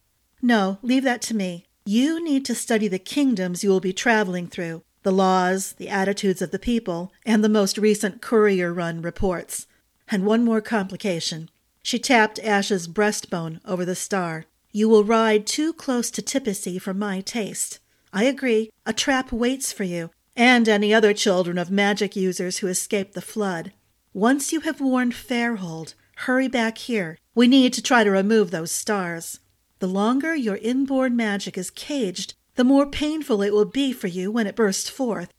No, 0.42 0.78
leave 0.82 1.04
that 1.04 1.22
to 1.24 1.36
me. 1.36 1.66
You 1.92 2.24
need 2.24 2.46
to 2.46 2.54
study 2.54 2.88
the 2.88 3.00
kingdoms 3.00 3.64
you 3.64 3.72
will 3.72 3.80
be 3.80 3.94
traveling 3.94 4.46
through, 4.46 4.84
the 5.02 5.12
laws, 5.12 5.74
the 5.74 5.90
attitudes 5.90 6.40
of 6.40 6.52
the 6.52 6.60
people, 6.60 7.12
and 7.26 7.44
the 7.44 7.50
most 7.50 7.80
recent 7.80 8.22
courier 8.22 8.72
run 8.72 9.02
reports. 9.02 9.66
And 10.08 10.24
one 10.24 10.46
more 10.46 10.62
complication. 10.62 11.50
She 11.82 11.98
tapped 11.98 12.38
Ash's 12.38 12.88
breastbone 12.88 13.60
over 13.66 13.86
the 13.86 13.96
star. 13.96 14.46
You 14.72 14.88
will 14.88 15.04
ride 15.04 15.48
too 15.48 15.74
close 15.74 16.12
to 16.12 16.22
Tipasy 16.22 16.80
for 16.80 16.94
my 16.94 17.22
taste. 17.22 17.80
I 18.14 18.26
agree. 18.26 18.70
A 18.86 18.94
trap 18.94 19.32
waits 19.32 19.74
for 19.74 19.84
you, 19.84 20.12
and 20.36 20.70
any 20.70 20.94
other 20.94 21.12
children 21.12 21.58
of 21.58 21.72
magic 21.72 22.16
users 22.16 22.60
who 22.60 22.68
escaped 22.68 23.16
the 23.16 23.20
flood. 23.20 23.74
Once 24.14 24.54
you 24.54 24.60
have 24.60 24.80
warned 24.80 25.14
Fairhold, 25.14 25.96
hurry 26.18 26.48
back 26.48 26.78
here. 26.78 27.18
We 27.34 27.48
need 27.48 27.74
to 27.74 27.82
try 27.82 28.04
to 28.04 28.12
remove 28.12 28.52
those 28.52 28.72
stars. 28.72 29.40
The 29.80 29.88
longer 29.88 30.36
your 30.36 30.58
inborn 30.58 31.16
magic 31.16 31.58
is 31.58 31.72
caged, 31.72 32.34
the 32.56 32.66
more 32.66 32.86
painful 32.86 33.42
it 33.42 33.54
will 33.54 33.64
be 33.64 33.94
for 33.94 34.08
you 34.08 34.30
when 34.30 34.46
it 34.46 34.56
bursts 34.56 34.90
forth. 34.90 35.34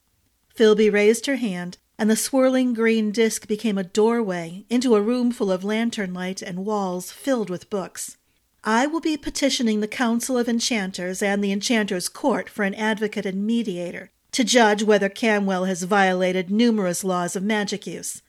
Filby 0.54 0.88
raised 0.88 1.26
her 1.26 1.36
hand, 1.36 1.76
and 1.98 2.10
the 2.10 2.16
swirling 2.16 2.72
green 2.72 3.12
disk 3.12 3.46
became 3.46 3.76
a 3.76 3.84
doorway 3.84 4.64
into 4.70 4.94
a 4.94 5.02
room 5.02 5.30
full 5.30 5.52
of 5.52 5.62
lantern 5.62 6.14
light 6.14 6.40
and 6.40 6.64
walls 6.64 7.12
filled 7.12 7.50
with 7.50 7.68
books. 7.68 8.16
I 8.64 8.86
will 8.86 9.00
be 9.00 9.18
petitioning 9.18 9.80
the 9.80 9.88
Council 9.88 10.38
of 10.38 10.48
Enchanters 10.48 11.22
and 11.22 11.44
the 11.44 11.52
Enchanters' 11.52 12.08
Court 12.08 12.48
for 12.48 12.62
an 12.62 12.74
advocate 12.74 13.26
and 13.26 13.46
mediator 13.46 14.10
to 14.32 14.44
judge 14.44 14.82
whether 14.82 15.10
Camwell 15.10 15.66
has 15.66 15.82
violated 15.82 16.50
numerous 16.50 17.04
laws 17.04 17.36
of 17.36 17.42
magic 17.42 17.86
use. 17.86 18.22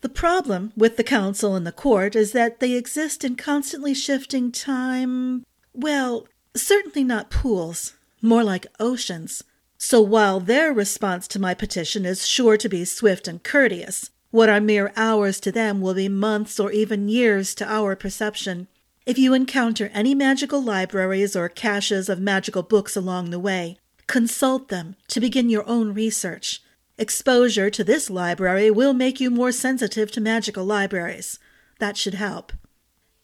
The 0.00 0.08
problem 0.08 0.72
with 0.76 0.96
the 0.96 1.04
Council 1.04 1.54
and 1.54 1.66
the 1.66 1.72
Court 1.72 2.16
is 2.16 2.32
that 2.32 2.60
they 2.60 2.72
exist 2.72 3.24
in 3.24 3.36
constantly 3.36 3.92
shifting 3.92 4.50
time. 4.50 5.44
Well, 5.72 6.26
certainly 6.56 7.04
not 7.04 7.30
pools, 7.30 7.94
more 8.20 8.44
like 8.44 8.66
oceans. 8.78 9.44
So 9.78 10.00
while 10.00 10.40
their 10.40 10.72
response 10.72 11.26
to 11.28 11.38
my 11.38 11.54
petition 11.54 12.04
is 12.04 12.26
sure 12.26 12.56
to 12.56 12.68
be 12.68 12.84
swift 12.84 13.26
and 13.26 13.42
courteous, 13.42 14.10
what 14.30 14.48
are 14.48 14.60
mere 14.60 14.92
hours 14.94 15.40
to 15.40 15.50
them 15.50 15.80
will 15.80 15.94
be 15.94 16.08
months 16.08 16.60
or 16.60 16.70
even 16.70 17.08
years 17.08 17.54
to 17.56 17.66
our 17.72 17.96
perception. 17.96 18.68
If 19.06 19.18
you 19.18 19.32
encounter 19.32 19.90
any 19.94 20.14
magical 20.14 20.62
libraries 20.62 21.34
or 21.34 21.48
caches 21.48 22.08
of 22.08 22.20
magical 22.20 22.62
books 22.62 22.96
along 22.96 23.30
the 23.30 23.38
way, 23.38 23.78
consult 24.06 24.68
them 24.68 24.96
to 25.08 25.20
begin 25.20 25.48
your 25.48 25.66
own 25.68 25.94
research. 25.94 26.62
Exposure 26.98 27.70
to 27.70 27.82
this 27.82 28.10
library 28.10 28.70
will 28.70 28.92
make 28.92 29.20
you 29.20 29.30
more 29.30 29.52
sensitive 29.52 30.10
to 30.12 30.20
magical 30.20 30.64
libraries. 30.64 31.38
That 31.78 31.96
should 31.96 32.14
help. 32.14 32.52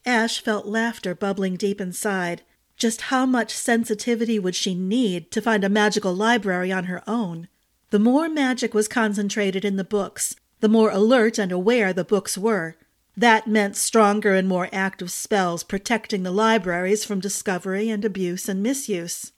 Ash 0.07 0.41
felt 0.41 0.67
laughter 0.67 1.15
bubbling 1.15 1.57
deep 1.57 1.81
inside. 1.81 2.43
Just 2.77 3.03
how 3.03 3.27
much 3.27 3.53
sensitivity 3.53 4.39
would 4.39 4.55
she 4.55 4.75
need 4.75 5.33
to 5.33 5.43
find 5.43 5.65
a 5.65 5.69
magical 5.69 6.15
library 6.15 6.71
on 6.71 6.85
her 6.85 7.03
own? 7.09 7.49
The 7.91 7.99
more 7.99 8.29
magic 8.29 8.73
was 8.73 8.87
concentrated 8.87 9.65
in 9.65 9.77
the 9.77 9.85
books, 9.85 10.37
the 10.61 10.69
more 10.69 10.91
alert 10.91 11.39
and 11.39 11.51
aware 11.51 11.93
the 11.93 12.05
books 12.05 12.39
were. 12.39 12.77
That 13.17 13.47
meant 13.47 13.77
stronger 13.77 14.35
and 14.35 14.47
more 14.47 14.69
active 14.73 15.11
spells 15.11 15.65
protecting 15.65 16.23
the 16.23 16.31
libraries 16.31 17.05
from 17.05 17.19
discovery 17.19 17.89
and 17.89 18.05
abuse 18.05 18.49
and 18.49 18.63
misuse. 18.63 19.33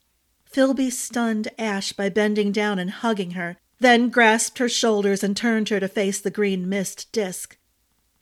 Filby 0.45 0.91
stunned 0.91 1.49
Ash 1.59 1.93
by 1.93 2.09
bending 2.09 2.53
down 2.53 2.79
and 2.79 2.91
hugging 2.91 3.33
her, 3.33 3.57
then 3.81 4.11
grasped 4.11 4.59
her 4.59 4.69
shoulders 4.69 5.23
and 5.23 5.37
turned 5.37 5.69
her 5.69 5.79
to 5.79 5.89
face 5.89 6.21
the 6.21 6.31
green 6.31 6.69
mist 6.69 7.11
disk. 7.13 7.57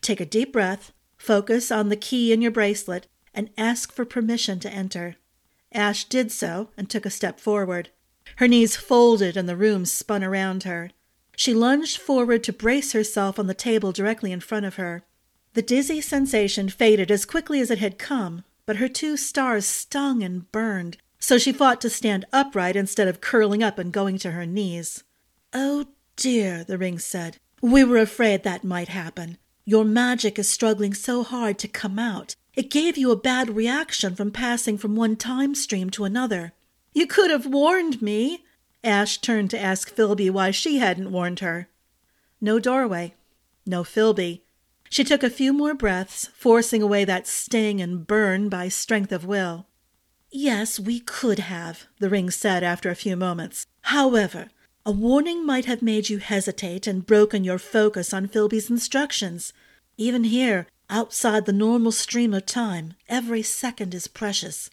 Take 0.01 0.21
a 0.21 0.25
deep 0.25 0.53
breath, 0.53 0.91
focus 1.17 1.71
on 1.71 1.89
the 1.89 1.95
key 1.95 2.31
in 2.31 2.41
your 2.41 2.51
bracelet, 2.51 3.07
and 3.33 3.49
ask 3.57 3.91
for 3.91 4.05
permission 4.05 4.59
to 4.59 4.69
enter. 4.69 5.15
Ash 5.71 6.05
did 6.05 6.31
so 6.31 6.69
and 6.77 6.89
took 6.89 7.05
a 7.05 7.09
step 7.09 7.39
forward. 7.39 7.89
Her 8.37 8.47
knees 8.47 8.75
folded 8.75 9.37
and 9.37 9.47
the 9.47 9.55
room 9.55 9.85
spun 9.85 10.23
around 10.23 10.63
her. 10.63 10.91
She 11.35 11.53
lunged 11.53 11.97
forward 11.97 12.43
to 12.45 12.53
brace 12.53 12.93
herself 12.93 13.37
on 13.37 13.47
the 13.47 13.53
table 13.53 13.91
directly 13.91 14.31
in 14.31 14.39
front 14.39 14.65
of 14.65 14.75
her. 14.75 15.03
The 15.53 15.61
dizzy 15.61 16.01
sensation 16.01 16.69
faded 16.69 17.11
as 17.11 17.25
quickly 17.25 17.59
as 17.61 17.71
it 17.71 17.79
had 17.79 17.97
come, 17.97 18.43
but 18.65 18.77
her 18.77 18.87
two 18.87 19.17
stars 19.17 19.65
stung 19.65 20.23
and 20.23 20.51
burned, 20.51 20.97
so 21.19 21.37
she 21.37 21.51
fought 21.51 21.79
to 21.81 21.89
stand 21.89 22.25
upright 22.33 22.75
instead 22.75 23.07
of 23.07 23.21
curling 23.21 23.63
up 23.63 23.79
and 23.79 23.93
going 23.93 24.17
to 24.19 24.31
her 24.31 24.45
knees. 24.45 25.03
Oh 25.53 25.85
dear, 26.15 26.63
the 26.63 26.77
ring 26.77 26.99
said. 26.99 27.37
We 27.61 27.83
were 27.83 27.97
afraid 27.97 28.43
that 28.43 28.63
might 28.63 28.89
happen. 28.89 29.37
Your 29.69 29.83
magic 29.83 30.39
is 30.39 30.49
struggling 30.49 30.93
so 30.93 31.23
hard 31.23 31.59
to 31.59 31.67
come 31.67 31.99
out, 31.99 32.37
it 32.55 32.69
gave 32.71 32.97
you 32.97 33.11
a 33.11 33.17
bad 33.17 33.49
reaction 33.49 34.15
from 34.15 34.31
passing 34.31 34.77
from 34.77 34.95
one 34.95 35.17
time 35.17 35.53
stream 35.55 35.89
to 35.89 36.05
another. 36.05 36.53
You 36.93 37.05
could 37.05 37.29
have 37.29 37.45
warned 37.45 38.01
me. 38.01 38.45
Ash 38.81 39.17
turned 39.17 39.49
to 39.49 39.59
ask 39.59 39.93
Filby 39.93 40.29
why 40.29 40.51
she 40.51 40.77
hadn't 40.77 41.11
warned 41.11 41.41
her. 41.41 41.67
No 42.39 42.59
doorway. 42.59 43.13
No 43.65 43.83
Filby. 43.83 44.41
She 44.89 45.03
took 45.03 45.21
a 45.21 45.29
few 45.29 45.51
more 45.51 45.73
breaths, 45.73 46.29
forcing 46.33 46.81
away 46.81 47.03
that 47.03 47.27
sting 47.27 47.81
and 47.81 48.07
burn 48.07 48.47
by 48.47 48.69
strength 48.69 49.11
of 49.11 49.25
will. 49.25 49.65
Yes, 50.31 50.79
we 50.79 51.01
could 51.01 51.39
have, 51.39 51.87
the 51.99 52.09
ring 52.09 52.31
said 52.31 52.63
after 52.63 52.89
a 52.89 52.95
few 52.95 53.17
moments. 53.17 53.67
However, 53.81 54.47
a 54.87 54.91
warning 54.91 55.45
might 55.45 55.65
have 55.65 55.81
made 55.81 56.09
you 56.09 56.17
hesitate 56.17 56.87
and 56.87 57.05
broken 57.05 57.43
your 57.43 57.59
focus 57.59 58.13
on 58.13 58.27
Filby's 58.27 58.69
instructions. 58.69 59.53
Even 59.97 60.23
here, 60.23 60.67
Outside 60.89 61.45
the 61.45 61.53
normal 61.53 61.91
stream 61.91 62.33
of 62.33 62.45
time, 62.45 62.93
every 63.09 63.41
second 63.41 63.93
is 63.93 64.07
precious. 64.07 64.69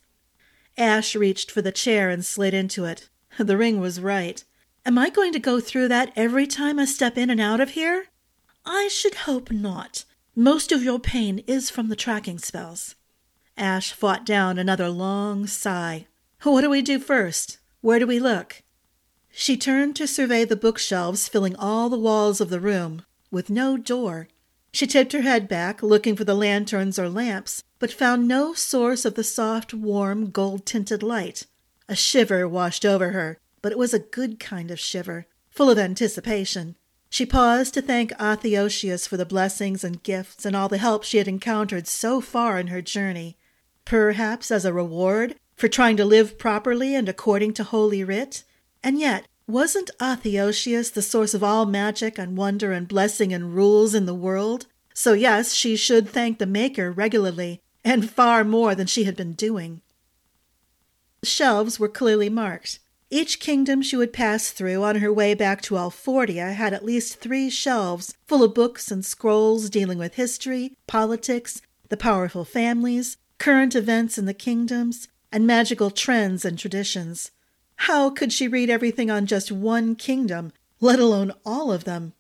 Ash 0.78 1.16
reached 1.16 1.50
for 1.50 1.60
the 1.60 1.72
chair 1.72 2.08
and 2.08 2.24
slid 2.24 2.54
into 2.54 2.84
it. 2.84 3.08
The 3.36 3.56
ring 3.56 3.80
was 3.80 4.00
right. 4.00 4.44
Am 4.86 4.96
I 4.96 5.10
going 5.10 5.32
to 5.32 5.40
go 5.40 5.58
through 5.58 5.88
that 5.88 6.12
every 6.14 6.46
time 6.46 6.78
I 6.78 6.84
step 6.84 7.18
in 7.18 7.30
and 7.30 7.40
out 7.40 7.60
of 7.60 7.70
here? 7.70 8.06
I 8.64 8.86
should 8.86 9.26
hope 9.26 9.50
not. 9.50 10.04
Most 10.36 10.70
of 10.70 10.84
your 10.84 11.00
pain 11.00 11.40
is 11.48 11.68
from 11.68 11.88
the 11.88 11.96
tracking 11.96 12.38
spells. 12.38 12.94
Ash 13.56 13.92
fought 13.92 14.24
down 14.24 14.56
another 14.56 14.88
long 14.88 15.48
sigh. 15.48 16.06
What 16.44 16.60
do 16.60 16.70
we 16.70 16.80
do 16.80 17.00
first? 17.00 17.58
Where 17.80 17.98
do 17.98 18.06
we 18.06 18.20
look? 18.20 18.62
She 19.36 19.56
turned 19.56 19.96
to 19.96 20.06
survey 20.06 20.44
the 20.44 20.54
bookshelves 20.54 21.26
filling 21.26 21.56
all 21.56 21.88
the 21.88 21.98
walls 21.98 22.40
of 22.40 22.50
the 22.50 22.60
room, 22.60 23.02
with 23.32 23.50
no 23.50 23.76
door. 23.76 24.28
She 24.70 24.86
tipped 24.86 25.12
her 25.12 25.22
head 25.22 25.48
back, 25.48 25.82
looking 25.82 26.14
for 26.14 26.22
the 26.22 26.36
lanterns 26.36 27.00
or 27.00 27.08
lamps, 27.08 27.64
but 27.80 27.90
found 27.90 28.28
no 28.28 28.54
source 28.54 29.04
of 29.04 29.16
the 29.16 29.24
soft, 29.24 29.74
warm, 29.74 30.30
gold 30.30 30.64
tinted 30.64 31.02
light. 31.02 31.46
A 31.88 31.96
shiver 31.96 32.46
washed 32.46 32.84
over 32.84 33.10
her, 33.10 33.40
but 33.60 33.72
it 33.72 33.78
was 33.78 33.92
a 33.92 33.98
good 33.98 34.38
kind 34.38 34.70
of 34.70 34.78
shiver, 34.78 35.26
full 35.50 35.68
of 35.68 35.78
anticipation. 35.78 36.76
She 37.10 37.26
paused 37.26 37.74
to 37.74 37.82
thank 37.82 38.12
Athiotius 38.12 39.08
for 39.08 39.16
the 39.16 39.26
blessings 39.26 39.82
and 39.82 40.02
gifts 40.04 40.46
and 40.46 40.54
all 40.54 40.68
the 40.68 40.78
help 40.78 41.02
she 41.02 41.18
had 41.18 41.26
encountered 41.26 41.88
so 41.88 42.20
far 42.20 42.58
in 42.60 42.68
her 42.68 42.80
journey. 42.80 43.36
Perhaps 43.84 44.52
as 44.52 44.64
a 44.64 44.72
reward 44.72 45.34
for 45.56 45.66
trying 45.66 45.96
to 45.96 46.04
live 46.04 46.38
properly 46.38 46.94
and 46.94 47.08
according 47.08 47.52
to 47.54 47.64
Holy 47.64 48.04
Writ? 48.04 48.44
And 48.84 49.00
yet, 49.00 49.26
wasn't 49.46 49.90
Athiotius 49.98 50.90
the 50.90 51.00
source 51.00 51.32
of 51.32 51.42
all 51.42 51.64
magic 51.64 52.18
and 52.18 52.36
wonder 52.36 52.70
and 52.70 52.86
blessing 52.86 53.32
and 53.32 53.54
rules 53.54 53.94
in 53.94 54.04
the 54.04 54.14
world? 54.14 54.66
So, 54.92 55.14
yes, 55.14 55.54
she 55.54 55.74
should 55.74 56.06
thank 56.06 56.38
the 56.38 56.46
Maker 56.46 56.92
regularly, 56.92 57.62
and 57.82 58.10
far 58.10 58.44
more 58.44 58.74
than 58.74 58.86
she 58.86 59.04
had 59.04 59.16
been 59.16 59.32
doing. 59.32 59.80
The 61.22 61.26
shelves 61.26 61.80
were 61.80 61.88
clearly 61.88 62.28
marked. 62.28 62.78
Each 63.08 63.40
kingdom 63.40 63.80
she 63.80 63.96
would 63.96 64.12
pass 64.12 64.50
through 64.50 64.82
on 64.84 64.96
her 64.96 65.12
way 65.12 65.32
back 65.32 65.62
to 65.62 65.76
Alfordia 65.76 66.52
had 66.52 66.74
at 66.74 66.84
least 66.84 67.20
three 67.20 67.48
shelves 67.48 68.12
full 68.26 68.42
of 68.42 68.52
books 68.52 68.90
and 68.90 69.02
scrolls 69.02 69.70
dealing 69.70 69.96
with 69.96 70.16
history, 70.16 70.76
politics, 70.86 71.62
the 71.88 71.96
powerful 71.96 72.44
families, 72.44 73.16
current 73.38 73.74
events 73.74 74.18
in 74.18 74.26
the 74.26 74.34
kingdoms, 74.34 75.08
and 75.32 75.46
magical 75.46 75.90
trends 75.90 76.44
and 76.44 76.58
traditions. 76.58 77.30
How 77.76 78.10
could 78.10 78.32
she 78.32 78.48
read 78.48 78.70
everything 78.70 79.10
on 79.10 79.26
just 79.26 79.52
one 79.52 79.94
kingdom, 79.96 80.52
let 80.80 80.98
alone 80.98 81.32
all 81.44 81.72
of 81.72 81.84
them? 81.84 82.12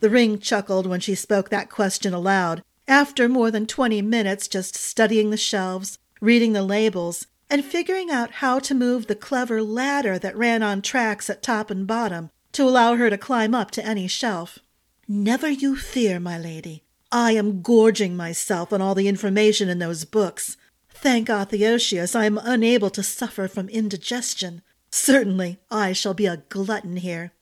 The 0.00 0.10
ring 0.10 0.38
chuckled 0.38 0.86
when 0.86 1.00
she 1.00 1.14
spoke 1.14 1.48
that 1.50 1.70
question 1.70 2.12
aloud, 2.12 2.62
after 2.88 3.28
more 3.28 3.50
than 3.50 3.66
twenty 3.66 4.02
minutes 4.02 4.48
just 4.48 4.74
studying 4.74 5.30
the 5.30 5.36
shelves, 5.36 5.98
reading 6.20 6.52
the 6.52 6.62
labels, 6.62 7.26
and 7.48 7.64
figuring 7.64 8.10
out 8.10 8.32
how 8.32 8.58
to 8.58 8.74
move 8.74 9.06
the 9.06 9.14
clever 9.14 9.62
ladder 9.62 10.18
that 10.18 10.36
ran 10.36 10.62
on 10.62 10.82
tracks 10.82 11.28
at 11.30 11.42
top 11.42 11.70
and 11.70 11.86
bottom 11.86 12.30
to 12.52 12.64
allow 12.64 12.96
her 12.96 13.10
to 13.10 13.18
climb 13.18 13.54
up 13.54 13.70
to 13.70 13.84
any 13.84 14.08
shelf. 14.08 14.58
Never 15.06 15.50
you 15.50 15.76
fear, 15.76 16.18
my 16.18 16.38
lady. 16.38 16.84
I 17.10 17.32
am 17.32 17.60
gorging 17.60 18.16
myself 18.16 18.72
on 18.72 18.80
all 18.80 18.94
the 18.94 19.08
information 19.08 19.68
in 19.68 19.78
those 19.78 20.04
books. 20.04 20.56
Thank 20.90 21.28
Athiotius, 21.28 22.16
I 22.16 22.24
am 22.24 22.40
unable 22.42 22.88
to 22.90 23.02
suffer 23.02 23.48
from 23.48 23.68
indigestion. 23.68 24.62
Certainly, 24.92 25.58
I 25.70 25.94
shall 25.94 26.12
be 26.12 26.26
a 26.26 26.44
glutton 26.50 26.98
here. 26.98 27.32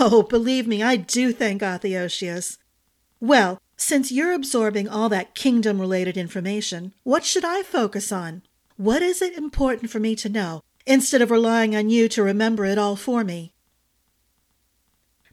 Oh, 0.00 0.22
believe 0.22 0.66
me, 0.66 0.82
I 0.82 0.96
do 0.96 1.32
thank 1.32 1.60
Athiotius. 1.62 2.56
Well, 3.20 3.60
since 3.76 4.10
you're 4.10 4.32
absorbing 4.32 4.88
all 4.88 5.10
that 5.10 5.34
kingdom 5.34 5.78
related 5.78 6.16
information, 6.16 6.94
what 7.02 7.24
should 7.24 7.44
I 7.44 7.62
focus 7.62 8.10
on? 8.10 8.42
What 8.76 9.02
is 9.02 9.20
it 9.20 9.36
important 9.36 9.90
for 9.90 10.00
me 10.00 10.16
to 10.16 10.30
know, 10.30 10.62
instead 10.86 11.20
of 11.20 11.30
relying 11.30 11.76
on 11.76 11.90
you 11.90 12.08
to 12.08 12.22
remember 12.22 12.64
it 12.64 12.78
all 12.78 12.96
for 12.96 13.22
me? 13.22 13.52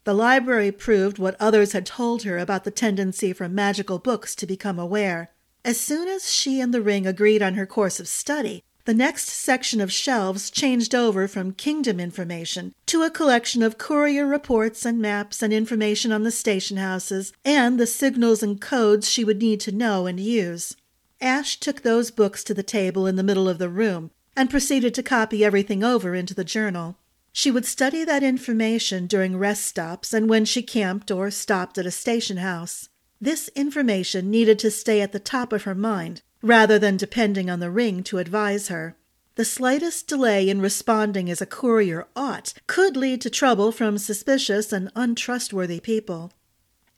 The 0.03 0.13
library 0.13 0.71
proved 0.71 1.19
what 1.19 1.37
others 1.39 1.71
had 1.71 1.85
told 1.85 2.23
her 2.23 2.37
about 2.37 2.65
the 2.65 2.71
tendency 2.71 3.31
for 3.31 3.47
magical 3.47 3.97
books 3.97 4.35
to 4.35 4.45
become 4.45 4.77
aware. 4.77 5.31
As 5.63 5.79
soon 5.79 6.09
as 6.09 6.33
she 6.33 6.59
and 6.59 6.73
the 6.73 6.81
ring 6.81 7.07
agreed 7.07 7.41
on 7.41 7.53
her 7.53 7.65
course 7.65 7.99
of 7.99 8.07
study, 8.07 8.63
the 8.85 8.93
next 8.93 9.29
section 9.29 9.79
of 9.79 9.91
shelves 9.91 10.49
changed 10.49 10.95
over 10.95 11.27
from 11.27 11.53
kingdom 11.53 11.99
information 11.99 12.73
to 12.87 13.03
a 13.03 13.11
collection 13.11 13.61
of 13.61 13.77
courier 13.77 14.25
reports 14.25 14.85
and 14.85 14.99
maps 14.99 15.43
and 15.43 15.53
information 15.53 16.11
on 16.11 16.23
the 16.23 16.31
station 16.31 16.77
houses 16.77 17.31
and 17.45 17.79
the 17.79 17.85
signals 17.85 18.41
and 18.41 18.59
codes 18.59 19.09
she 19.09 19.23
would 19.23 19.41
need 19.41 19.59
to 19.59 19.71
know 19.71 20.07
and 20.07 20.19
use. 20.19 20.75
Ash 21.19 21.59
took 21.59 21.81
those 21.81 22.09
books 22.09 22.43
to 22.43 22.53
the 22.53 22.63
table 22.63 23.05
in 23.05 23.15
the 23.15 23.23
middle 23.23 23.47
of 23.47 23.59
the 23.59 23.69
room 23.69 24.09
and 24.35 24.49
proceeded 24.49 24.93
to 24.95 25.03
copy 25.03 25.45
everything 25.45 25.83
over 25.83 26.15
into 26.15 26.33
the 26.33 26.43
journal. 26.43 26.97
She 27.31 27.51
would 27.51 27.65
study 27.65 28.03
that 28.03 28.23
information 28.23 29.05
during 29.05 29.37
rest 29.37 29.65
stops 29.65 30.13
and 30.13 30.29
when 30.29 30.45
she 30.45 30.63
camped 30.63 31.11
or 31.11 31.29
stopped 31.29 31.77
at 31.77 31.85
a 31.85 31.91
station 31.91 32.37
house. 32.37 32.89
This 33.21 33.49
information 33.49 34.31
needed 34.31 34.57
to 34.59 34.71
stay 34.71 34.99
at 35.01 35.11
the 35.11 35.19
top 35.19 35.53
of 35.53 35.63
her 35.63 35.75
mind 35.75 36.23
rather 36.41 36.79
than 36.79 36.97
depending 36.97 37.49
on 37.49 37.59
the 37.59 37.71
ring 37.71 38.03
to 38.03 38.17
advise 38.17 38.67
her. 38.67 38.95
The 39.35 39.45
slightest 39.45 40.07
delay 40.07 40.49
in 40.49 40.61
responding 40.61 41.29
as 41.29 41.41
a 41.41 41.45
courier 41.45 42.07
ought 42.15 42.53
could 42.67 42.97
lead 42.97 43.21
to 43.21 43.29
trouble 43.29 43.71
from 43.71 43.97
suspicious 43.97 44.73
and 44.73 44.91
untrustworthy 44.95 45.79
people. 45.79 46.33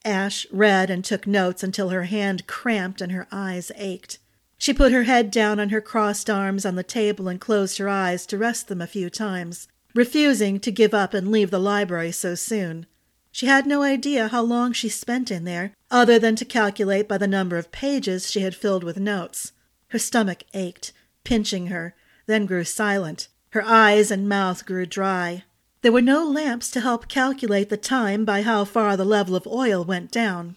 Ash 0.04 0.46
read 0.52 0.90
and 0.90 1.06
took 1.06 1.28
notes 1.28 1.64
until 1.64 1.90
her 1.90 2.04
hand 2.04 2.48
cramped 2.48 3.02
and 3.02 3.12
her 3.12 3.28
eyes 3.32 3.72
ached. 3.76 4.18
She 4.58 4.74
put 4.74 4.92
her 4.92 5.04
head 5.04 5.30
down 5.30 5.60
on 5.60 5.70
her 5.70 5.82
crossed 5.82 6.30
arms 6.30 6.66
on 6.66 6.76
the 6.76 6.84
table 6.84 7.28
and 7.28 7.40
closed 7.40 7.78
her 7.78 7.90
eyes 7.90 8.26
to 8.28 8.38
rest 8.38 8.68
them 8.68 8.82
a 8.82 8.88
few 8.88 9.10
times, 9.10 9.68
refusing 9.94 10.60
to 10.62 10.72
give 10.72 10.94
up 10.94 11.14
and 11.14 11.32
leave 11.32 11.52
the 11.52 11.60
library 11.60 12.12
so 12.12 12.34
soon. 12.36 12.86
She 13.34 13.48
had 13.48 13.66
no 13.66 13.82
idea 13.82 14.28
how 14.28 14.44
long 14.44 14.74
she 14.74 14.90
spent 14.90 15.32
in 15.32 15.44
there, 15.44 15.74
other 15.90 16.20
than 16.20 16.36
to 16.36 16.46
calculate 16.46 17.08
by 17.08 17.18
the 17.18 17.26
number 17.26 17.58
of 17.58 17.72
pages 17.72 18.30
she 18.30 18.42
had 18.42 18.54
filled 18.54 18.84
with 18.84 19.00
notes. 19.00 19.54
Her 19.88 19.98
stomach 19.98 20.44
ached, 20.54 20.94
pinching 21.24 21.68
her, 21.68 21.96
then 22.28 22.46
grew 22.46 22.64
silent. 22.64 23.30
Her 23.50 23.64
eyes 23.66 24.12
and 24.12 24.30
mouth 24.30 24.68
grew 24.68 24.86
dry. 24.86 25.46
There 25.82 25.92
were 25.92 26.00
no 26.00 26.24
lamps 26.24 26.70
to 26.72 26.82
help 26.82 27.08
calculate 27.08 27.70
the 27.70 27.76
time 27.76 28.24
by 28.24 28.44
how 28.44 28.66
far 28.66 28.96
the 28.96 29.04
level 29.04 29.36
of 29.36 29.48
oil 29.48 29.84
went 29.84 30.12
down. 30.12 30.56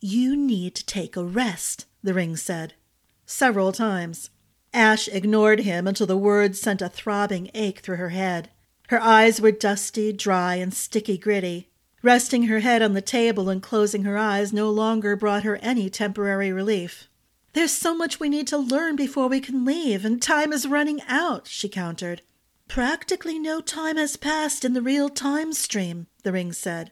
You 0.00 0.36
need 0.36 0.76
to 0.76 0.86
take 0.86 1.16
a 1.16 1.24
rest, 1.24 1.86
the 2.04 2.14
ring 2.14 2.36
said. 2.36 2.74
Several 3.26 3.72
times. 3.72 4.30
Ash 4.72 5.08
ignored 5.08 5.62
him 5.62 5.88
until 5.88 6.06
the 6.06 6.16
words 6.16 6.60
sent 6.60 6.82
a 6.82 6.88
throbbing 6.88 7.50
ache 7.52 7.80
through 7.80 7.96
her 7.96 8.10
head. 8.10 8.48
Her 8.90 9.00
eyes 9.00 9.40
were 9.40 9.50
dusty, 9.50 10.12
dry, 10.12 10.54
and 10.54 10.72
sticky 10.72 11.18
gritty. 11.18 11.68
Resting 12.02 12.44
her 12.44 12.60
head 12.60 12.82
on 12.82 12.94
the 12.94 13.00
table 13.00 13.48
and 13.48 13.62
closing 13.62 14.02
her 14.02 14.18
eyes 14.18 14.52
no 14.52 14.68
longer 14.70 15.14
brought 15.14 15.44
her 15.44 15.56
any 15.56 15.88
temporary 15.88 16.50
relief. 16.50 17.08
There's 17.52 17.72
so 17.72 17.94
much 17.94 18.18
we 18.18 18.28
need 18.28 18.48
to 18.48 18.58
learn 18.58 18.96
before 18.96 19.28
we 19.28 19.40
can 19.40 19.64
leave, 19.64 20.04
and 20.04 20.20
time 20.20 20.52
is 20.52 20.66
running 20.66 21.00
out, 21.06 21.46
she 21.46 21.68
countered. 21.68 22.22
Practically 22.66 23.38
no 23.38 23.60
time 23.60 23.98
has 23.98 24.16
passed 24.16 24.64
in 24.64 24.72
the 24.72 24.82
real 24.82 25.08
time 25.08 25.52
stream, 25.52 26.06
the 26.22 26.32
ring 26.32 26.52
said. 26.52 26.90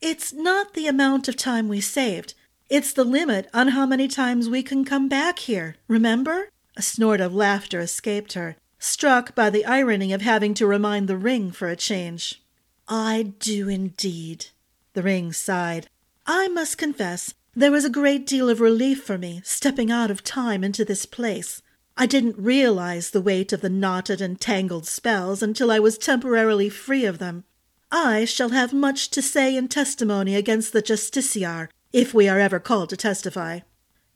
It's 0.00 0.32
not 0.32 0.74
the 0.74 0.88
amount 0.88 1.28
of 1.28 1.36
time 1.36 1.68
we 1.68 1.80
saved. 1.80 2.34
It's 2.68 2.92
the 2.92 3.04
limit 3.04 3.48
on 3.54 3.68
how 3.68 3.86
many 3.86 4.08
times 4.08 4.48
we 4.48 4.62
can 4.62 4.84
come 4.84 5.08
back 5.08 5.38
here, 5.38 5.76
remember? 5.88 6.50
A 6.76 6.82
snort 6.82 7.20
of 7.20 7.34
laughter 7.34 7.80
escaped 7.80 8.34
her, 8.34 8.56
struck 8.78 9.34
by 9.34 9.48
the 9.48 9.64
irony 9.64 10.12
of 10.12 10.22
having 10.22 10.52
to 10.54 10.66
remind 10.66 11.08
the 11.08 11.16
ring 11.16 11.50
for 11.50 11.68
a 11.68 11.76
change. 11.76 12.42
I 12.92 13.34
do 13.38 13.68
indeed. 13.68 14.46
The 14.94 15.02
ring 15.02 15.32
sighed. 15.32 15.88
I 16.26 16.48
must 16.48 16.76
confess, 16.76 17.34
there 17.54 17.70
was 17.70 17.84
a 17.84 17.90
great 17.90 18.26
deal 18.26 18.48
of 18.48 18.60
relief 18.60 19.04
for 19.04 19.16
me 19.16 19.42
stepping 19.44 19.92
out 19.92 20.10
of 20.10 20.24
time 20.24 20.64
into 20.64 20.84
this 20.84 21.06
place. 21.06 21.62
I 21.96 22.06
didn't 22.06 22.36
realize 22.36 23.10
the 23.10 23.20
weight 23.20 23.52
of 23.52 23.60
the 23.60 23.70
knotted 23.70 24.20
and 24.20 24.40
tangled 24.40 24.86
spells 24.86 25.40
until 25.40 25.70
I 25.70 25.78
was 25.78 25.98
temporarily 25.98 26.68
free 26.68 27.04
of 27.04 27.18
them. 27.18 27.44
I 27.92 28.24
shall 28.24 28.48
have 28.48 28.72
much 28.72 29.10
to 29.10 29.22
say 29.22 29.56
in 29.56 29.68
testimony 29.68 30.34
against 30.34 30.72
the 30.72 30.82
justiciar, 30.82 31.68
if 31.92 32.12
we 32.12 32.28
are 32.28 32.40
ever 32.40 32.58
called 32.58 32.90
to 32.90 32.96
testify. 32.96 33.60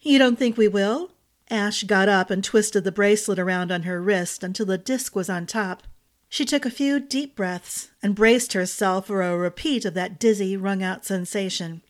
You 0.01 0.19
don't 0.19 0.39
think 0.39 0.57
we 0.57 0.67
will? 0.67 1.13
Ash 1.49 1.85
got 1.85 2.09
up 2.09 2.29
and 2.29 2.43
twisted 2.43 2.83
the 2.83 2.93
bracelet 2.93 3.39
around 3.39 3.71
on 3.71 3.85
her 3.85 4.03
wrist 4.03 4.43
until 4.43 4.67
the 4.67 4.79
disk 4.79 5.15
was 5.15 5.31
on 5.31 5.47
top. 5.47 5.85
She 6.35 6.45
took 6.45 6.67
a 6.67 6.71
few 6.71 6.99
deep 6.99 7.37
breaths 7.37 7.91
and 8.03 8.13
braced 8.17 8.55
herself 8.55 9.07
for 9.07 9.23
a 9.23 9.37
repeat 9.37 9.85
of 9.85 9.95
that 9.95 10.19
dizzy, 10.19 10.57
wrung 10.57 10.83
out 10.83 11.05
sensation. 11.05 11.81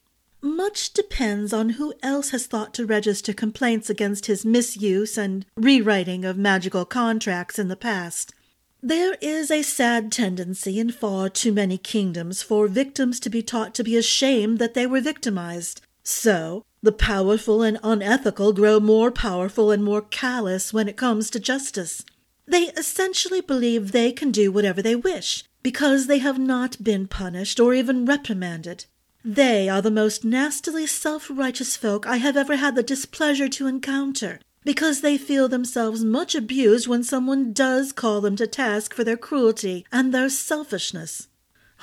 Much 0.42 0.92
depends 0.92 1.54
on 1.54 1.70
who 1.70 1.94
else 2.02 2.28
has 2.28 2.44
thought 2.44 2.74
to 2.74 2.84
register 2.84 3.32
complaints 3.32 3.88
against 3.88 4.26
his 4.26 4.44
misuse 4.44 5.16
and 5.16 5.46
rewriting 5.56 6.26
of 6.26 6.36
magical 6.36 6.84
contracts 6.84 7.58
in 7.58 7.68
the 7.68 7.74
past. 7.74 8.34
There 8.82 9.16
is 9.22 9.50
a 9.50 9.62
sad 9.62 10.12
tendency 10.12 10.78
in 10.78 10.92
far 10.92 11.30
too 11.30 11.50
many 11.50 11.78
kingdoms 11.78 12.42
for 12.42 12.68
victims 12.68 13.20
to 13.20 13.30
be 13.30 13.42
taught 13.42 13.74
to 13.76 13.82
be 13.82 13.96
ashamed 13.96 14.58
that 14.58 14.74
they 14.74 14.86
were 14.86 15.00
victimized. 15.00 15.80
So, 16.02 16.66
the 16.82 16.92
powerful 16.92 17.62
and 17.62 17.78
unethical 17.82 18.52
grow 18.52 18.78
more 18.78 19.10
powerful 19.10 19.70
and 19.70 19.82
more 19.82 20.02
callous 20.02 20.70
when 20.70 20.86
it 20.86 20.98
comes 20.98 21.30
to 21.30 21.40
justice. 21.40 22.04
They 22.46 22.64
essentially 22.76 23.40
believe 23.40 23.92
they 23.92 24.12
can 24.12 24.30
do 24.30 24.52
whatever 24.52 24.82
they 24.82 24.96
wish 24.96 25.44
because 25.62 26.06
they 26.06 26.18
have 26.18 26.38
not 26.38 26.84
been 26.84 27.08
punished 27.08 27.58
or 27.58 27.74
even 27.74 28.04
reprimanded. 28.04 28.84
They 29.24 29.68
are 29.68 29.80
the 29.80 29.90
most 29.90 30.24
nastily 30.24 30.86
self 30.86 31.30
righteous 31.30 31.76
folk 31.76 32.06
I 32.06 32.18
have 32.18 32.36
ever 32.36 32.56
had 32.56 32.74
the 32.74 32.82
displeasure 32.82 33.48
to 33.48 33.66
encounter, 33.66 34.38
because 34.64 35.00
they 35.00 35.16
feel 35.16 35.48
themselves 35.48 36.04
much 36.04 36.34
abused 36.34 36.86
when 36.86 37.02
someone 37.02 37.54
does 37.54 37.92
call 37.92 38.20
them 38.20 38.36
to 38.36 38.46
task 38.46 38.92
for 38.92 39.02
their 39.02 39.16
cruelty 39.16 39.86
and 39.90 40.12
their 40.12 40.28
selfishness. 40.28 41.28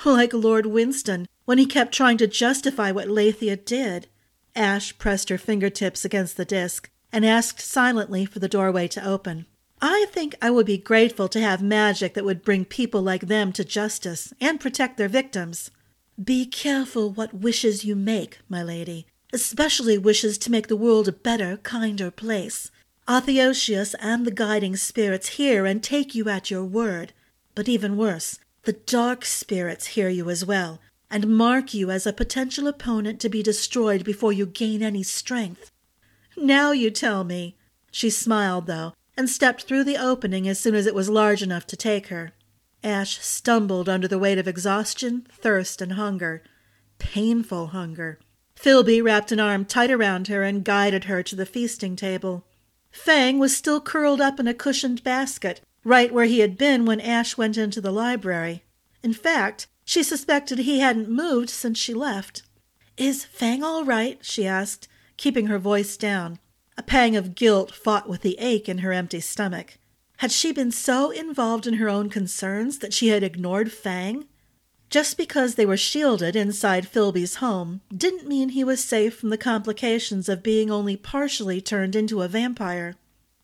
Like 0.04 0.32
Lord 0.32 0.66
Winston, 0.66 1.26
when 1.44 1.58
he 1.58 1.66
kept 1.66 1.92
trying 1.92 2.18
to 2.18 2.26
justify 2.28 2.92
what 2.92 3.08
Leithia 3.08 3.56
did. 3.56 4.08
Ash 4.54 4.96
pressed 4.98 5.28
her 5.28 5.38
fingertips 5.38 6.04
against 6.04 6.36
the 6.36 6.44
disk 6.44 6.90
and 7.12 7.26
asked 7.26 7.60
silently 7.60 8.24
for 8.24 8.38
the 8.38 8.48
doorway 8.48 8.86
to 8.88 9.04
open. 9.04 9.46
I 9.84 10.06
think 10.10 10.36
I 10.40 10.48
would 10.48 10.66
be 10.66 10.78
grateful 10.78 11.26
to 11.26 11.40
have 11.40 11.60
magic 11.60 12.14
that 12.14 12.24
would 12.24 12.44
bring 12.44 12.64
people 12.64 13.02
like 13.02 13.22
them 13.22 13.52
to 13.54 13.64
justice 13.64 14.32
and 14.40 14.60
protect 14.60 14.96
their 14.96 15.08
victims. 15.08 15.72
Be 16.22 16.46
careful 16.46 17.10
what 17.10 17.34
wishes 17.34 17.84
you 17.84 17.96
make, 17.96 18.38
my 18.48 18.62
lady, 18.62 19.06
especially 19.32 19.98
wishes 19.98 20.38
to 20.38 20.52
make 20.52 20.68
the 20.68 20.76
world 20.76 21.08
a 21.08 21.12
better, 21.12 21.56
kinder 21.56 22.12
place. 22.12 22.70
Athiotius 23.08 23.96
and 23.98 24.24
the 24.24 24.30
guiding 24.30 24.76
spirits 24.76 25.30
hear 25.30 25.66
and 25.66 25.82
take 25.82 26.14
you 26.14 26.28
at 26.28 26.48
your 26.48 26.64
word. 26.64 27.12
But 27.56 27.68
even 27.68 27.96
worse, 27.96 28.38
the 28.62 28.74
dark 28.74 29.24
spirits 29.24 29.88
hear 29.88 30.08
you 30.08 30.30
as 30.30 30.44
well, 30.44 30.78
and 31.10 31.36
mark 31.36 31.74
you 31.74 31.90
as 31.90 32.06
a 32.06 32.12
potential 32.12 32.68
opponent 32.68 33.18
to 33.20 33.28
be 33.28 33.42
destroyed 33.42 34.04
before 34.04 34.32
you 34.32 34.46
gain 34.46 34.80
any 34.80 35.02
strength. 35.02 35.72
Now 36.36 36.70
you 36.70 36.92
tell 36.92 37.24
me. 37.24 37.56
She 37.90 38.08
smiled, 38.10 38.68
though, 38.68 38.94
and 39.16 39.28
stepped 39.28 39.64
through 39.64 39.84
the 39.84 39.96
opening 39.96 40.48
as 40.48 40.58
soon 40.58 40.74
as 40.74 40.86
it 40.86 40.94
was 40.94 41.08
large 41.08 41.42
enough 41.42 41.66
to 41.66 41.76
take 41.76 42.08
her. 42.08 42.32
Ash 42.84 43.18
stumbled 43.20 43.88
under 43.88 44.08
the 44.08 44.18
weight 44.18 44.38
of 44.38 44.48
exhaustion, 44.48 45.26
thirst, 45.30 45.80
and 45.80 45.92
hunger. 45.92 46.42
Painful 46.98 47.68
hunger. 47.68 48.18
Filby 48.56 49.02
wrapped 49.02 49.32
an 49.32 49.40
arm 49.40 49.64
tight 49.64 49.90
around 49.90 50.28
her 50.28 50.42
and 50.42 50.64
guided 50.64 51.04
her 51.04 51.22
to 51.22 51.36
the 51.36 51.46
feasting 51.46 51.96
table. 51.96 52.44
Fang 52.90 53.38
was 53.38 53.56
still 53.56 53.80
curled 53.80 54.20
up 54.20 54.38
in 54.38 54.46
a 54.46 54.54
cushioned 54.54 55.02
basket, 55.02 55.60
right 55.84 56.12
where 56.12 56.26
he 56.26 56.40
had 56.40 56.58
been 56.58 56.84
when 56.84 57.00
Ash 57.00 57.36
went 57.36 57.56
into 57.56 57.80
the 57.80 57.90
library. 57.90 58.62
In 59.02 59.12
fact, 59.12 59.66
she 59.84 60.02
suspected 60.02 60.58
he 60.60 60.78
hadn't 60.80 61.08
moved 61.08 61.50
since 61.50 61.78
she 61.78 61.94
left. 61.94 62.42
Is 62.96 63.24
Fang 63.24 63.62
all 63.62 63.84
right? 63.84 64.18
she 64.22 64.46
asked, 64.46 64.86
keeping 65.16 65.46
her 65.46 65.58
voice 65.58 65.96
down. 65.96 66.38
A 66.76 66.82
pang 66.82 67.16
of 67.16 67.34
guilt 67.34 67.74
fought 67.74 68.08
with 68.08 68.22
the 68.22 68.38
ache 68.38 68.68
in 68.68 68.78
her 68.78 68.92
empty 68.92 69.20
stomach. 69.20 69.78
Had 70.18 70.32
she 70.32 70.52
been 70.52 70.70
so 70.70 71.10
involved 71.10 71.66
in 71.66 71.74
her 71.74 71.88
own 71.88 72.08
concerns 72.08 72.78
that 72.78 72.94
she 72.94 73.08
had 73.08 73.22
ignored 73.22 73.72
Fang? 73.72 74.26
Just 74.88 75.16
because 75.16 75.54
they 75.54 75.66
were 75.66 75.76
shielded 75.76 76.36
inside 76.36 76.86
Filby's 76.86 77.36
home 77.36 77.80
didn't 77.94 78.28
mean 78.28 78.50
he 78.50 78.62
was 78.62 78.84
safe 78.84 79.14
from 79.16 79.30
the 79.30 79.38
complications 79.38 80.28
of 80.28 80.42
being 80.42 80.70
only 80.70 80.96
partially 80.96 81.60
turned 81.60 81.96
into 81.96 82.22
a 82.22 82.28
vampire. 82.28 82.94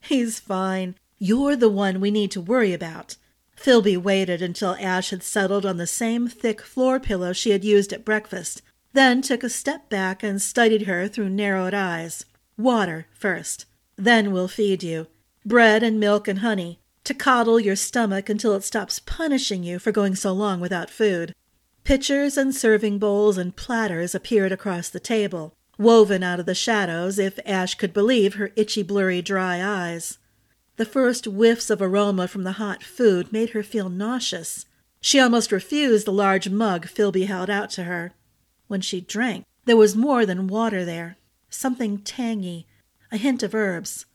He's 0.01 0.39
fine. 0.39 0.95
You're 1.19 1.57
the 1.57 1.69
one 1.69 2.01
we 2.01 2.11
need 2.11 2.31
to 2.33 2.41
worry 2.41 2.73
about. 2.73 3.17
Filby 3.57 3.97
waited 3.97 4.41
until 4.41 4.77
Ash 4.79 5.11
had 5.11 5.23
settled 5.23 5.67
on 5.67 5.79
the 5.79 5.87
same 5.87 6.29
thick 6.29 6.61
floor 6.63 7.01
pillow 7.01 7.33
she 7.33 7.51
had 7.51 7.65
used 7.65 7.93
at 7.93 8.05
breakfast, 8.05 8.63
then 8.93 9.21
took 9.21 9.43
a 9.43 9.49
step 9.51 9.89
back 9.89 10.23
and 10.23 10.41
studied 10.41 10.83
her 10.83 11.09
through 11.09 11.31
narrowed 11.31 11.75
eyes. 11.75 12.25
Water 12.59 13.07
first. 13.13 13.67
Then 13.97 14.33
we'll 14.33 14.49
feed 14.49 14.83
you. 14.83 15.07
Bread 15.47 15.85
and 15.85 16.01
milk 16.01 16.27
and 16.27 16.41
honey. 16.41 16.81
To 17.05 17.15
coddle 17.15 17.61
your 17.61 17.77
stomach 17.77 18.29
until 18.29 18.53
it 18.55 18.65
stops 18.65 18.99
punishing 18.99 19.63
you 19.63 19.79
for 19.79 19.93
going 19.93 20.17
so 20.17 20.33
long 20.33 20.59
without 20.59 20.91
food. 20.91 21.35
Pitchers 21.85 22.37
and 22.37 22.53
serving 22.53 22.99
bowls 22.99 23.39
and 23.39 23.55
platters 23.55 24.13
appeared 24.13 24.51
across 24.51 24.89
the 24.89 24.99
table, 24.99 25.55
woven 25.79 26.25
out 26.25 26.41
of 26.41 26.47
the 26.47 26.55
shadows, 26.55 27.19
if 27.19 27.39
Ash 27.47 27.77
could 27.77 27.95
believe 27.95 28.35
her 28.35 28.51
itchy, 28.57 28.83
blurry, 28.83 29.23
dry 29.23 29.65
eyes. 29.65 30.19
The 30.77 30.85
first 30.85 31.27
whiffs 31.27 31.71
of 31.71 31.81
aroma 31.81 32.27
from 32.27 32.43
the 32.43 32.53
hot 32.53 32.83
food 32.83 33.33
made 33.33 33.51
her 33.51 33.63
feel 33.63 33.89
nauseous. 33.89 34.67
She 35.01 35.21
almost 35.21 35.53
refused 35.53 36.07
the 36.07 36.13
large 36.13 36.49
mug 36.49 36.89
Filby 36.89 37.27
held 37.27 37.49
out 37.49 37.71
to 37.71 37.85
her. 37.85 38.15
When 38.67 38.81
she 38.81 39.01
drank, 39.01 39.47
there 39.65 39.77
was 39.77 39.95
more 39.95 40.27
than 40.27 40.49
water 40.49 40.85
there, 40.85 41.18
something 41.51 41.99
tangy, 41.99 42.67
a 43.11 43.17
hint 43.17 43.43
of 43.43 43.55
herbs. 43.55 44.07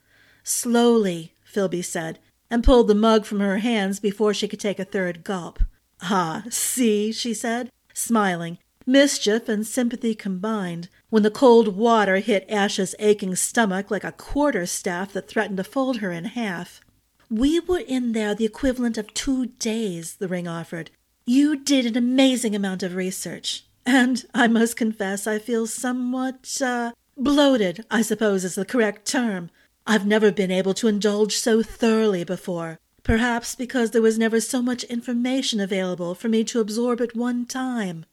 Slowly, 0.44 1.34
Filby 1.44 1.82
said, 1.82 2.20
and 2.50 2.64
pulled 2.64 2.88
the 2.88 2.96
mug 2.96 3.26
from 3.26 3.40
her 3.40 3.60
hands 3.60 4.00
before 4.00 4.34
she 4.34 4.48
could 4.48 4.60
take 4.60 4.80
a 4.80 4.86
third 4.86 5.24
gulp. 5.24 5.60
Ah, 6.02 6.44
see, 6.50 7.12
she 7.12 7.34
said, 7.34 7.72
smiling, 7.94 8.58
mischief 8.86 9.48
and 9.48 9.66
sympathy 9.66 10.14
combined, 10.14 10.90
when 11.10 11.24
the 11.24 11.32
cold 11.32 11.76
water 11.76 12.18
hit 12.18 12.46
Ash's 12.50 12.94
aching 13.00 13.36
stomach 13.36 13.90
like 13.90 14.04
a 14.04 14.12
quarter-staff 14.12 15.14
that 15.14 15.28
threatened 15.28 15.58
to 15.58 15.64
fold 15.64 15.98
her 15.98 16.12
in 16.12 16.26
half. 16.26 16.82
We 17.30 17.60
were 17.60 17.84
in 17.88 18.12
there 18.12 18.36
the 18.36 18.46
equivalent 18.46 18.98
of 18.98 19.14
two 19.14 19.48
days, 19.48 20.16
the 20.16 20.28
ring 20.28 20.48
offered. 20.48 20.92
You 21.26 21.56
did 21.56 21.86
an 21.86 21.98
amazing 21.98 22.56
amount 22.56 22.84
of 22.84 22.96
research. 22.96 23.66
And 23.86 24.24
I 24.34 24.48
must 24.48 24.78
confess 24.78 25.28
I 25.28 25.40
feel 25.40 25.68
somewhat, 25.68 26.62
uh, 26.62 26.92
bloated, 27.18 27.86
I 27.90 28.02
suppose 28.02 28.44
is 28.44 28.56
the 28.56 28.66
correct 28.66 29.06
term. 29.06 29.50
I've 29.86 30.06
never 30.08 30.32
been 30.32 30.52
able 30.52 30.74
to 30.76 30.88
indulge 30.88 31.36
so 31.36 31.62
thoroughly 31.62 32.24
before, 32.24 32.80
perhaps 33.04 33.56
because 33.56 33.92
there 33.92 34.02
was 34.02 34.18
never 34.18 34.40
so 34.40 34.62
much 34.62 34.84
information 34.86 35.60
available 35.60 36.16
for 36.16 36.30
me 36.30 36.44
to 36.46 36.60
absorb 36.60 37.02
at 37.02 37.16
one 37.16 37.46
time. 37.46 38.06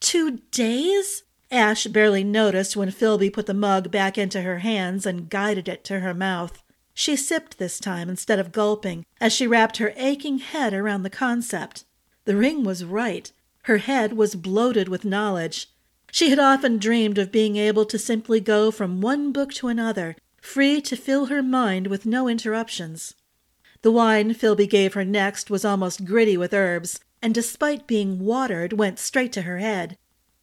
Two 0.00 0.40
days? 0.50 1.22
Ash 1.50 1.86
barely 1.86 2.24
noticed 2.24 2.76
when 2.76 2.90
Filby 2.90 3.30
put 3.30 3.46
the 3.46 3.54
mug 3.54 3.90
back 3.90 4.18
into 4.18 4.42
her 4.42 4.58
hands 4.58 5.06
and 5.06 5.30
guided 5.30 5.68
it 5.68 5.84
to 5.84 6.00
her 6.00 6.12
mouth. 6.14 6.62
She 6.94 7.16
sipped 7.16 7.58
this 7.58 7.78
time 7.78 8.08
instead 8.08 8.38
of 8.38 8.52
gulping 8.52 9.04
as 9.20 9.32
she 9.32 9.46
wrapped 9.46 9.76
her 9.76 9.92
aching 9.96 10.38
head 10.38 10.72
around 10.74 11.02
the 11.02 11.10
concept. 11.10 11.84
The 12.24 12.36
ring 12.36 12.64
was 12.64 12.84
right. 12.84 13.30
Her 13.64 13.78
head 13.78 14.14
was 14.14 14.34
bloated 14.34 14.88
with 14.88 15.04
knowledge. 15.04 15.68
She 16.14 16.30
had 16.30 16.38
often 16.38 16.78
dreamed 16.78 17.18
of 17.18 17.32
being 17.32 17.56
able 17.56 17.84
to 17.86 17.98
simply 17.98 18.38
go 18.38 18.70
from 18.70 19.00
one 19.00 19.32
book 19.32 19.52
to 19.54 19.66
another, 19.66 20.14
free 20.40 20.80
to 20.82 20.94
fill 20.94 21.26
her 21.26 21.42
mind 21.42 21.88
with 21.88 22.06
no 22.06 22.28
interruptions. 22.28 23.16
The 23.82 23.90
wine 23.90 24.32
Filby 24.32 24.68
gave 24.68 24.94
her 24.94 25.04
next 25.04 25.50
was 25.50 25.64
almost 25.64 26.04
gritty 26.04 26.36
with 26.36 26.54
herbs, 26.54 27.00
and 27.20 27.34
despite 27.34 27.88
being 27.88 28.20
watered, 28.20 28.74
went 28.74 29.00
straight 29.00 29.32
to 29.32 29.42
her 29.42 29.58
head. 29.58 29.98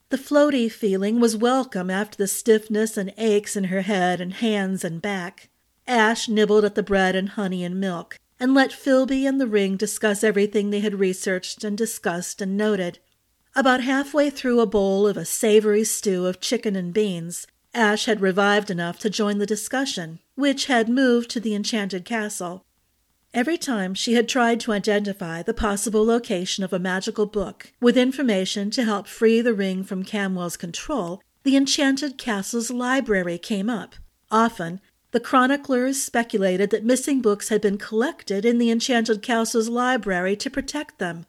The 0.10 0.18
floaty 0.18 0.70
feeling 0.70 1.22
was 1.22 1.38
welcome 1.38 1.90
after 1.90 2.18
the 2.18 2.28
stiffness 2.28 2.98
and 2.98 3.14
aches 3.18 3.56
in 3.56 3.64
her 3.72 3.84
head 3.84 4.20
and 4.20 4.34
hands 4.34 4.84
and 4.84 5.02
back. 5.02 5.48
Ash 5.88 6.28
nibbled 6.28 6.66
at 6.66 6.76
the 6.76 6.84
bread 6.84 7.16
and 7.16 7.30
honey 7.30 7.64
and 7.64 7.80
milk, 7.80 8.20
and 8.42 8.54
let 8.54 8.74
Filby 8.74 9.26
and 9.26 9.40
the 9.40 9.48
ring 9.48 9.78
discuss 9.78 10.22
everything 10.22 10.70
they 10.70 10.82
had 10.82 11.00
researched 11.00 11.64
and 11.64 11.78
discussed 11.78 12.42
and 12.42 12.58
noted. 12.58 13.00
About 13.54 13.82
halfway 13.82 14.30
through 14.30 14.62
a 14.62 14.66
bowl 14.66 15.06
of 15.06 15.18
a 15.18 15.26
savory 15.26 15.84
stew 15.84 16.26
of 16.26 16.40
chicken 16.40 16.78
and 16.78 16.94
beans, 16.94 17.48
Ash 17.74 18.06
had 18.06 18.22
revived 18.22 18.72
enough 18.72 18.98
to 19.00 19.10
join 19.10 19.40
the 19.40 19.46
discussion, 19.46 20.20
which 20.36 20.66
had 20.66 20.88
moved 20.88 21.30
to 21.32 21.40
the 21.42 21.54
enchanted 21.54 22.06
castle. 22.06 22.64
Every 23.34 23.58
time 23.58 23.94
she 23.94 24.14
had 24.14 24.30
tried 24.30 24.62
to 24.62 24.72
identify 24.72 25.42
the 25.42 25.54
possible 25.54 26.06
location 26.06 26.64
of 26.64 26.72
a 26.72 26.80
magical 26.80 27.26
book 27.26 27.72
with 27.82 27.98
information 27.98 28.72
to 28.72 28.86
help 28.86 29.08
free 29.08 29.42
the 29.42 29.54
ring 29.54 29.84
from 29.84 30.04
Camwell's 30.04 30.58
control, 30.58 31.22
the 31.44 31.58
enchanted 31.58 32.18
castle's 32.18 32.72
library 32.72 33.38
came 33.38 33.70
up. 33.70 33.96
Often, 34.30 34.80
the 35.12 35.20
chroniclers 35.20 36.02
speculated 36.02 36.70
that 36.70 36.86
missing 36.86 37.22
books 37.22 37.50
had 37.50 37.62
been 37.62 37.78
collected 37.78 38.46
in 38.46 38.60
the 38.60 38.72
enchanted 38.72 39.22
castle's 39.22 39.68
library 39.68 40.38
to 40.38 40.50
protect 40.50 41.00
them. 41.00 41.26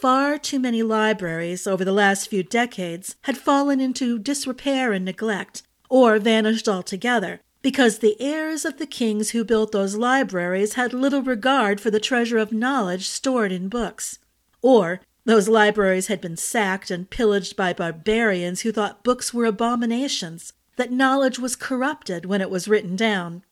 Far 0.00 0.36
too 0.36 0.58
many 0.58 0.82
libraries 0.82 1.66
over 1.66 1.84
the 1.84 1.92
last 1.92 2.28
few 2.28 2.42
decades 2.42 3.14
had 3.22 3.38
fallen 3.38 3.78
into 3.78 4.18
disrepair 4.18 4.92
and 4.92 5.04
neglect, 5.04 5.62
or 5.88 6.18
vanished 6.18 6.68
altogether, 6.68 7.40
because 7.60 7.98
the 7.98 8.20
heirs 8.20 8.64
of 8.64 8.78
the 8.78 8.86
kings 8.86 9.30
who 9.30 9.44
built 9.44 9.70
those 9.70 9.94
libraries 9.94 10.74
had 10.74 10.92
little 10.92 11.22
regard 11.22 11.80
for 11.80 11.90
the 11.90 12.00
treasure 12.00 12.38
of 12.38 12.50
knowledge 12.52 13.06
stored 13.06 13.52
in 13.52 13.68
books. 13.68 14.18
Or 14.60 15.02
those 15.24 15.46
libraries 15.46 16.08
had 16.08 16.20
been 16.20 16.36
sacked 16.36 16.90
and 16.90 17.08
pillaged 17.08 17.54
by 17.54 17.72
barbarians 17.72 18.62
who 18.62 18.72
thought 18.72 19.04
books 19.04 19.32
were 19.32 19.44
abominations, 19.44 20.52
that 20.76 20.90
knowledge 20.90 21.38
was 21.38 21.54
corrupted 21.54 22.26
when 22.26 22.40
it 22.40 22.50
was 22.50 22.66
written 22.66 22.96
down. 22.96 23.44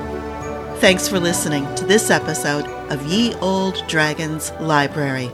Thanks 0.79 1.07
for 1.07 1.19
listening 1.19 1.73
to 1.75 1.85
this 1.85 2.09
episode 2.09 2.65
of 2.91 3.05
Ye 3.05 3.33
Olde 3.35 3.81
Dragon's 3.87 4.51
Library. 4.59 5.31